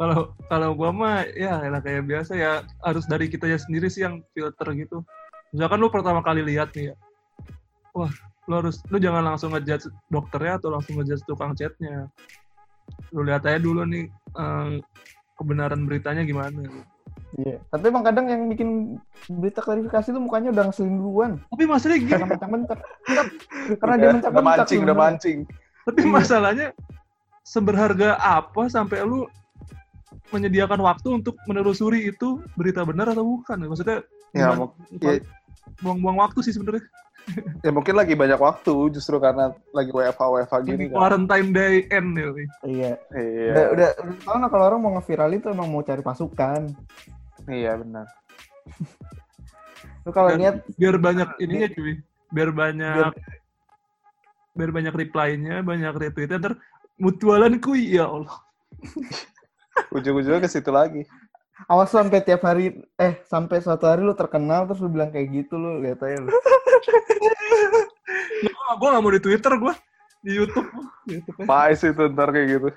Kalau 0.00 0.32
kalau 0.48 0.72
gua 0.72 0.90
mah 0.96 1.28
ya 1.36 1.60
elah 1.60 1.84
kayak 1.84 2.08
biasa 2.08 2.32
ya 2.32 2.64
harus 2.80 3.04
dari 3.04 3.28
kitanya 3.28 3.60
sendiri 3.60 3.92
sih 3.92 4.00
yang 4.00 4.24
filter 4.32 4.72
gitu. 4.72 5.04
Misalkan 5.52 5.76
lu 5.76 5.92
pertama 5.92 6.24
kali 6.24 6.40
lihat 6.40 6.72
nih 6.72 6.90
ya. 6.90 6.94
Wah, 7.92 8.08
lu 8.48 8.64
harus 8.64 8.80
lu 8.88 8.96
jangan 8.96 9.28
langsung 9.28 9.52
ngejudge 9.52 9.92
dokternya 10.08 10.56
atau 10.56 10.72
langsung 10.72 10.96
ngejudge 10.96 11.20
tukang 11.28 11.52
chatnya. 11.52 12.08
Lu 13.12 13.28
lihat 13.28 13.44
aja 13.44 13.60
dulu 13.60 13.84
nih 13.84 14.08
eh, 14.40 14.80
kebenaran 15.36 15.84
beritanya 15.84 16.24
gimana. 16.24 16.64
Iya. 17.36 17.60
Tapi 17.68 17.84
emang 17.92 18.02
kadang 18.02 18.24
yang 18.32 18.48
bikin 18.48 18.96
berita 19.28 19.60
klarifikasi 19.60 20.16
tuh 20.16 20.22
mukanya 20.22 20.48
udah 20.48 20.64
ngeselin 20.72 20.96
duluan. 20.96 21.32
Tapi 21.52 21.64
masalahnya 21.68 21.98
gini, 22.00 22.10
Karena 22.10 22.26
mencak-mencak. 22.26 22.78
Karena 23.76 23.94
dia 24.00 24.08
mencak-mencak. 24.16 24.32
udah 24.32 24.44
mancing, 24.64 24.80
udah 24.80 24.96
mancing. 24.96 25.38
tapi 25.80 26.00
masalahnya 26.06 26.66
seberharga 27.40 28.20
apa 28.20 28.68
sampai 28.68 29.02
lu 29.02 29.26
menyediakan 30.30 30.80
waktu 30.80 31.08
untuk 31.12 31.34
menelusuri 31.44 32.08
itu 32.08 32.38
berita 32.54 32.82
benar 32.82 33.10
atau 33.10 33.22
bukan? 33.26 33.58
Maksudnya 33.66 34.02
Ya, 34.30 34.54
ya- 35.02 35.18
buang-buang 35.82 36.18
waktu 36.18 36.40
sih 36.42 36.54
sebenarnya. 36.54 36.86
Ya 37.62 37.70
mungkin 37.70 37.94
lagi 37.94 38.16
banyak 38.16 38.40
waktu 38.40 38.74
justru 38.90 39.20
karena 39.20 39.52
lagi 39.70 39.92
WFH 39.92 40.18
WFH 40.18 40.54
gini 40.64 40.74
Ini 40.74 40.86
kan. 40.88 40.96
quarantine 40.98 41.50
day 41.52 41.74
end 41.86 42.08
nih. 42.16 42.26
Iya. 42.64 42.92
Iya. 43.12 43.50
Udah, 43.52 43.66
udah, 43.70 43.88
udah 44.18 44.48
kalau 44.48 44.64
orang 44.66 44.80
mau 44.80 44.92
nge-viral 44.98 45.30
itu 45.32 45.46
emang 45.46 45.68
mau 45.68 45.84
cari 45.84 46.00
pasukan. 46.00 46.74
Iya 47.46 47.76
benar. 47.76 48.06
Lu 50.02 50.10
kalau 50.10 50.32
lihat 50.32 50.64
Biar 50.74 50.96
banyak 50.96 51.28
ininya 51.38 51.68
cuy. 51.70 52.00
Biar 52.30 52.50
banyak 52.50 53.12
Biar- 53.12 53.38
biar, 54.50 54.70
banyak 54.74 54.94
reply-nya, 54.96 55.62
banyak 55.62 55.92
retweetnya 55.94 56.40
ntar 56.40 56.54
mutualan 56.96 57.62
kui 57.62 57.94
ya 57.94 58.10
Allah. 58.10 58.34
Ujung-ujungnya 59.90 60.40
ke 60.40 60.50
situ 60.50 60.70
lagi. 60.70 61.02
awas 61.68 61.92
lu 61.92 62.00
sampai 62.00 62.24
tiap 62.24 62.40
hari 62.40 62.72
eh 62.96 63.20
sampai 63.28 63.60
suatu 63.60 63.84
hari 63.84 64.00
lu 64.00 64.16
terkenal 64.16 64.64
terus 64.64 64.80
lu 64.80 64.88
bilang 64.88 65.12
kayak 65.12 65.28
gitu 65.28 65.60
lu 65.60 65.84
lihat 65.84 66.00
aja 66.00 66.16
lu. 66.16 66.32
Gua, 68.40 68.72
gua 68.80 68.88
gak 68.96 69.02
mau 69.04 69.12
di 69.12 69.20
Twitter 69.20 69.52
gua 69.60 69.74
di 70.20 70.36
YouTube. 70.36 70.68
YouTube. 71.04 71.44
Faiz 71.44 71.80
itu 71.84 72.02
ntar 72.12 72.32
kayak 72.32 72.48
gitu. 72.48 72.68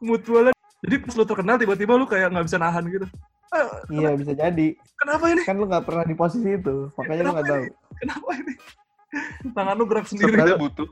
mutualan. 0.00 0.52
Jadi 0.84 0.94
pas 1.02 1.14
lu 1.16 1.24
terkenal 1.26 1.56
tiba-tiba 1.58 1.92
lu 1.98 2.06
kayak 2.06 2.30
nggak 2.30 2.46
bisa 2.46 2.58
nahan 2.60 2.84
gitu. 2.86 3.06
Ah, 3.48 3.80
Iya 3.88 4.12
bisa 4.14 4.32
jadi. 4.36 4.76
kenapa 4.94 5.24
ini? 5.32 5.42
Kan 5.42 5.56
lu 5.56 5.66
nggak 5.66 5.84
pernah 5.88 6.04
di 6.04 6.14
posisi 6.14 6.52
itu, 6.52 6.92
makanya 6.94 7.22
lu 7.24 7.32
nggak 7.34 7.48
tahu. 7.48 7.64
Kenapa 7.98 8.28
ini? 8.36 8.54
Tangan 9.56 9.74
lu 9.74 9.84
gerak 9.88 10.06
sendiri. 10.06 10.36
Sebenarnya 10.36 10.58
butuh. 10.60 10.88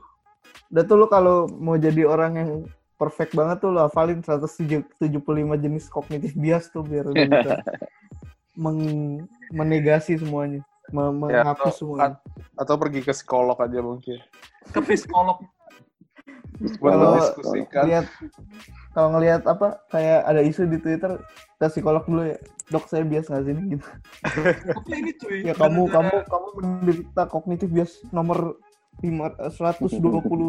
Udah 0.67 0.83
tuh 0.83 0.95
lu 0.99 1.05
kalau 1.07 1.47
mau 1.47 1.77
jadi 1.77 2.03
orang 2.03 2.31
yang 2.35 2.51
perfect 2.97 3.31
banget 3.31 3.61
tuh 3.61 3.69
lu 3.69 3.79
hafalin 3.79 4.19
175 4.19 4.97
jenis 5.57 5.85
kognitif 5.87 6.33
bias 6.33 6.67
tuh 6.67 6.81
biar 6.81 7.05
lu 7.05 7.13
bisa 7.13 7.61
meng- 8.63 9.29
menegasi 9.53 10.17
semuanya, 10.17 10.65
me- 10.89 11.05
Ya, 11.29 11.45
menghapus 11.45 11.71
atau- 11.71 11.77
semuanya. 11.77 12.17
Atau 12.57 12.75
pergi 12.75 13.05
ke 13.05 13.13
psikolog 13.13 13.53
aja 13.55 13.79
mungkin. 13.79 14.17
Ke 14.73 14.81
psikolog. 14.81 15.45
Kalau 16.81 17.21
lihat 17.85 18.05
kalau 18.89 19.07
ngelihat 19.13 19.45
apa 19.45 19.77
kayak 19.93 20.25
ada 20.25 20.41
isu 20.41 20.65
di 20.65 20.81
Twitter 20.81 21.21
ke 21.55 21.65
psikolog 21.69 22.01
dulu 22.03 22.33
ya. 22.33 22.37
Dok 22.67 22.89
saya 22.89 23.05
bias 23.05 23.29
nggak 23.29 23.45
sini 23.45 23.61
gitu. 23.77 23.87
Ini 24.89 25.11
cuy. 25.21 25.37
Ya 25.45 25.53
kamu 25.53 25.85
kamu 25.87 26.15
kamu 26.25 26.47
menderita 26.57 27.29
kognitif 27.29 27.69
bias 27.69 28.01
nomor 28.09 28.57
120 28.97 30.01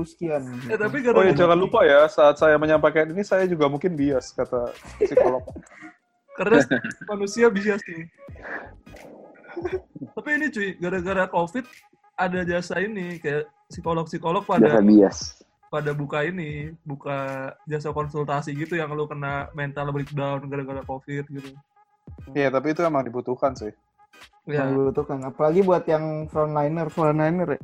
sekian. 0.08 0.42
Ya, 0.64 0.80
tapi 0.80 1.04
Oh 1.12 1.20
ya 1.20 1.36
jangan 1.36 1.58
lupa 1.60 1.84
ya 1.84 2.08
saat 2.08 2.40
saya 2.40 2.56
menyampaikan 2.56 3.12
ini 3.12 3.20
saya 3.20 3.44
juga 3.44 3.68
mungkin 3.68 3.92
bias 3.92 4.32
kata 4.32 4.72
psikolog. 5.04 5.44
karena 6.38 6.62
manusia 7.10 7.50
bias 7.50 7.82
nih. 7.82 8.06
Tapi 10.14 10.28
ini 10.38 10.46
cuy, 10.54 10.68
gara-gara 10.78 11.26
COVID 11.26 11.66
ada 12.14 12.40
jasa 12.46 12.78
ini 12.78 13.18
kayak 13.18 13.50
psikolog-psikolog 13.66 14.46
pada 14.46 14.78
bias. 14.78 15.42
pada 15.68 15.92
buka 15.92 16.24
ini, 16.24 16.72
buka 16.86 17.52
jasa 17.68 17.92
konsultasi 17.92 18.56
gitu 18.56 18.78
yang 18.78 18.88
lu 18.94 19.04
kena 19.04 19.52
mental 19.52 19.92
breakdown 19.92 20.46
gara-gara 20.46 20.80
COVID 20.86 21.24
gitu. 21.28 21.50
Iya 22.32 22.48
tapi 22.48 22.72
itu 22.72 22.80
emang 22.86 23.04
dibutuhkan 23.04 23.52
sih. 23.52 23.74
Ya, 24.48 24.64
Yang 24.64 24.94
dibutuhkan. 24.94 25.18
Apalagi 25.28 25.60
buat 25.60 25.84
yang 25.84 26.24
frontliner, 26.32 26.88
frontliner 26.88 27.58
ya. 27.58 27.60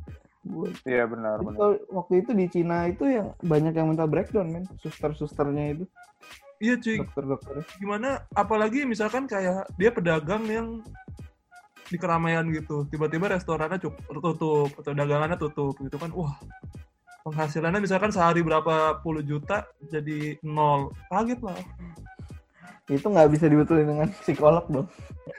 Iya 0.84 1.08
benar 1.08 1.40
benar. 1.40 1.56
kalau 1.56 1.76
waktu 1.88 2.20
itu 2.20 2.30
di 2.36 2.46
Cina 2.52 2.84
itu 2.84 3.08
yang 3.08 3.32
banyak 3.40 3.72
yang 3.72 3.88
mental 3.88 4.08
breakdown 4.12 4.52
men, 4.52 4.64
suster-susternya 4.84 5.64
itu, 5.72 5.84
Iya 6.60 6.76
cuy, 6.78 7.00
dokter-dokternya. 7.00 7.64
gimana? 7.80 8.10
Apalagi 8.36 8.84
misalkan 8.84 9.24
kayak 9.24 9.66
dia 9.80 9.90
pedagang 9.90 10.44
yang 10.46 10.84
di 11.88 11.96
keramaian 11.96 12.44
gitu. 12.52 12.84
Tiba-tiba 12.88 13.32
restorannya 13.32 13.80
tutup 13.80 14.72
atau 14.80 14.92
dagangannya 14.92 15.36
tutup 15.36 15.76
gitu 15.80 15.96
kan. 15.96 16.12
Wah 16.12 16.36
penghasilannya 17.24 17.80
misalkan 17.80 18.12
sehari 18.12 18.44
berapa 18.44 19.00
puluh 19.00 19.24
juta 19.24 19.64
jadi 19.88 20.36
nol. 20.44 20.92
Kaget 21.08 21.40
lah 21.40 21.56
Itu 22.84 23.06
nggak 23.08 23.30
bisa 23.32 23.48
dibetulin 23.48 23.88
dengan 23.88 24.08
psikolog 24.22 24.64
dong. 24.68 24.88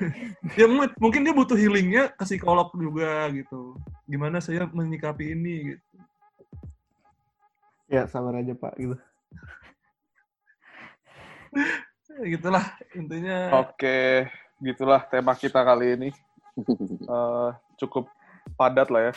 ya 0.60 0.66
mu- 0.66 0.96
mungkin 0.98 1.22
dia 1.24 1.32
butuh 1.32 1.56
healingnya 1.56 2.10
ke 2.12 2.26
psikolog 2.26 2.74
juga 2.74 3.30
gitu 3.32 3.78
gimana 4.06 4.42
saya 4.42 4.66
menyikapi 4.68 5.32
ini 5.32 5.54
gitu 5.72 5.84
Ya 7.86 8.10
sabar 8.10 8.42
aja 8.42 8.58
pak 8.58 8.74
gitu. 8.76 8.98
Ya, 12.10 12.26
gitulah 12.34 12.66
intinya 12.98 13.62
Oke, 13.62 14.26
gitulah 14.58 15.06
tema 15.06 15.38
kita 15.38 15.62
kali 15.62 15.94
ini. 15.94 16.10
Eh, 17.06 17.50
cukup 17.78 18.10
padat 18.58 18.90
lah 18.90 19.12
ya. 19.12 19.14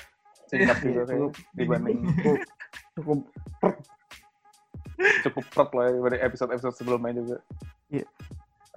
Singkat 0.49 0.77
Iya, 0.79 0.85
juga 0.85 1.03
cukup. 1.09 1.33
dibanding 1.57 1.99
Cukup, 2.13 2.39
cukup 2.93 3.19
cukup 5.25 5.45
pert 5.49 5.71
lah 5.73 5.85
ya 5.89 5.93
dibanding 5.97 6.23
episode-episode 6.25 6.75
sebelumnya 6.77 7.13
juga. 7.17 7.37
Iya. 7.89 8.07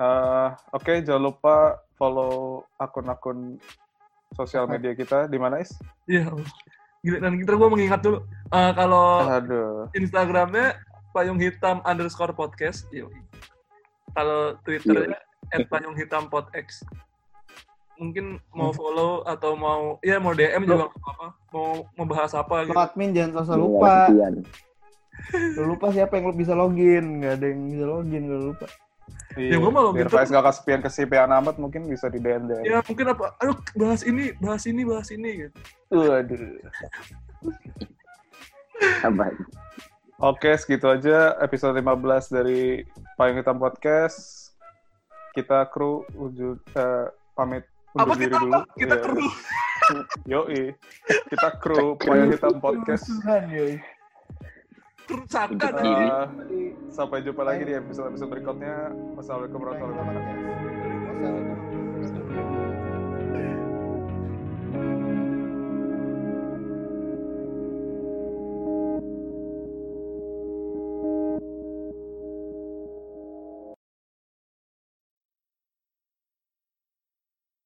Eh, 0.01 0.49
Oke, 0.73 1.03
jangan 1.03 1.23
lupa 1.29 1.77
follow 1.99 2.65
akun-akun 2.81 3.61
sosial 4.33 4.65
media 4.65 4.95
kita 4.95 5.27
di 5.27 5.37
mana 5.37 5.59
is? 5.59 5.75
iya 6.07 6.25
Gila, 7.01 7.17
dan 7.17 7.33
kita 7.37 7.57
gue 7.57 7.69
mengingat 7.69 7.99
dulu 8.01 8.23
eh, 8.53 8.71
kalau 8.73 9.25
Aduh. 9.27 9.89
Instagramnya 9.93 10.79
payung 11.11 11.37
hitam 11.37 11.83
underscore 11.83 12.31
podcast 12.31 12.87
Yoi. 12.95 13.11
kalau 14.15 14.55
Twitternya 14.63 15.19
at 15.51 15.67
payung 15.67 15.97
hitam 15.97 16.31
podx 16.31 16.85
mungkin 17.99 18.41
mau 18.55 18.73
follow 18.73 19.21
atau 19.29 19.53
mau 19.53 20.01
ya 20.01 20.17
mau 20.17 20.33
DM 20.33 20.65
juga 20.65 20.89
nggak 20.89 21.05
apa 21.05 21.27
mau 21.53 21.85
membahas 21.93 22.33
apa 22.33 22.65
gitu 22.65 22.73
admin 22.73 23.13
jangan 23.13 23.45
sosok 23.45 23.53
Nggak 23.53 23.61
lupa. 23.61 23.95
Lo 25.53 25.63
lupa 25.77 25.87
siapa 25.93 26.17
yang 26.17 26.33
bisa 26.33 26.57
login. 26.57 27.21
Nggak 27.21 27.33
ada 27.37 27.45
yang 27.45 27.61
bisa 27.69 27.85
login 27.85 28.23
kalau 28.25 28.43
lupa. 28.55 28.65
Iya. 29.31 29.55
gua 29.57 29.71
mau 29.71 29.87
Biar 29.89 30.05
gitu. 30.05 30.15
Faiz 30.15 30.27
nggak 30.27 30.43
kesepian 30.43 30.81
kesepian 30.81 31.31
amat 31.33 31.55
mungkin 31.55 31.87
bisa 31.87 32.11
di 32.11 32.19
DM 32.19 32.45
DM. 32.45 32.63
ya 32.67 32.83
mungkin 32.83 33.05
apa 33.09 33.31
ayo 33.39 33.55
bahas 33.73 34.03
ini 34.03 34.35
bahas 34.37 34.63
ini 34.65 34.81
bahas 34.83 35.07
ini 35.07 35.29
gitu 35.41 35.57
Waduh. 35.89 36.39
Apa? 39.01 39.25
Oke, 40.21 40.53
segitu 40.53 40.85
aja 40.85 41.33
episode 41.39 41.73
15 41.73 41.87
dari 42.29 42.85
Payung 43.15 43.37
Hitam 43.37 43.57
Podcast. 43.57 44.51
Kita 45.31 45.65
kru 45.65 46.03
wujud 46.11 46.59
eh, 46.71 47.07
pamit 47.33 47.63
undur 47.91 48.05
apa 48.05 48.13
diri 48.15 48.29
kita 48.29 48.37
dulu. 48.37 48.51
apa 48.53 48.61
kita 48.75 48.95
Iya. 48.95 49.01
kru 49.01 49.21
Yoi. 50.27 50.63
Kita 51.27 51.47
kru 51.57 51.85
Payung 51.97 52.31
Hitam 52.31 52.55
Podcast. 52.57 53.07
Tuhan, 53.07 53.43
yoi. 53.49 53.75
Saka. 55.29 55.67
Eh, 56.51 56.73
sampai 56.91 57.23
jumpa 57.23 57.43
lagi 57.43 57.63
di 57.67 57.73
episode-episode 57.75 58.29
berikutnya. 58.29 58.91
Wassalamualaikum 59.15 59.59
warahmatullahi 59.63 59.99
wabarakatuh. 60.01 61.50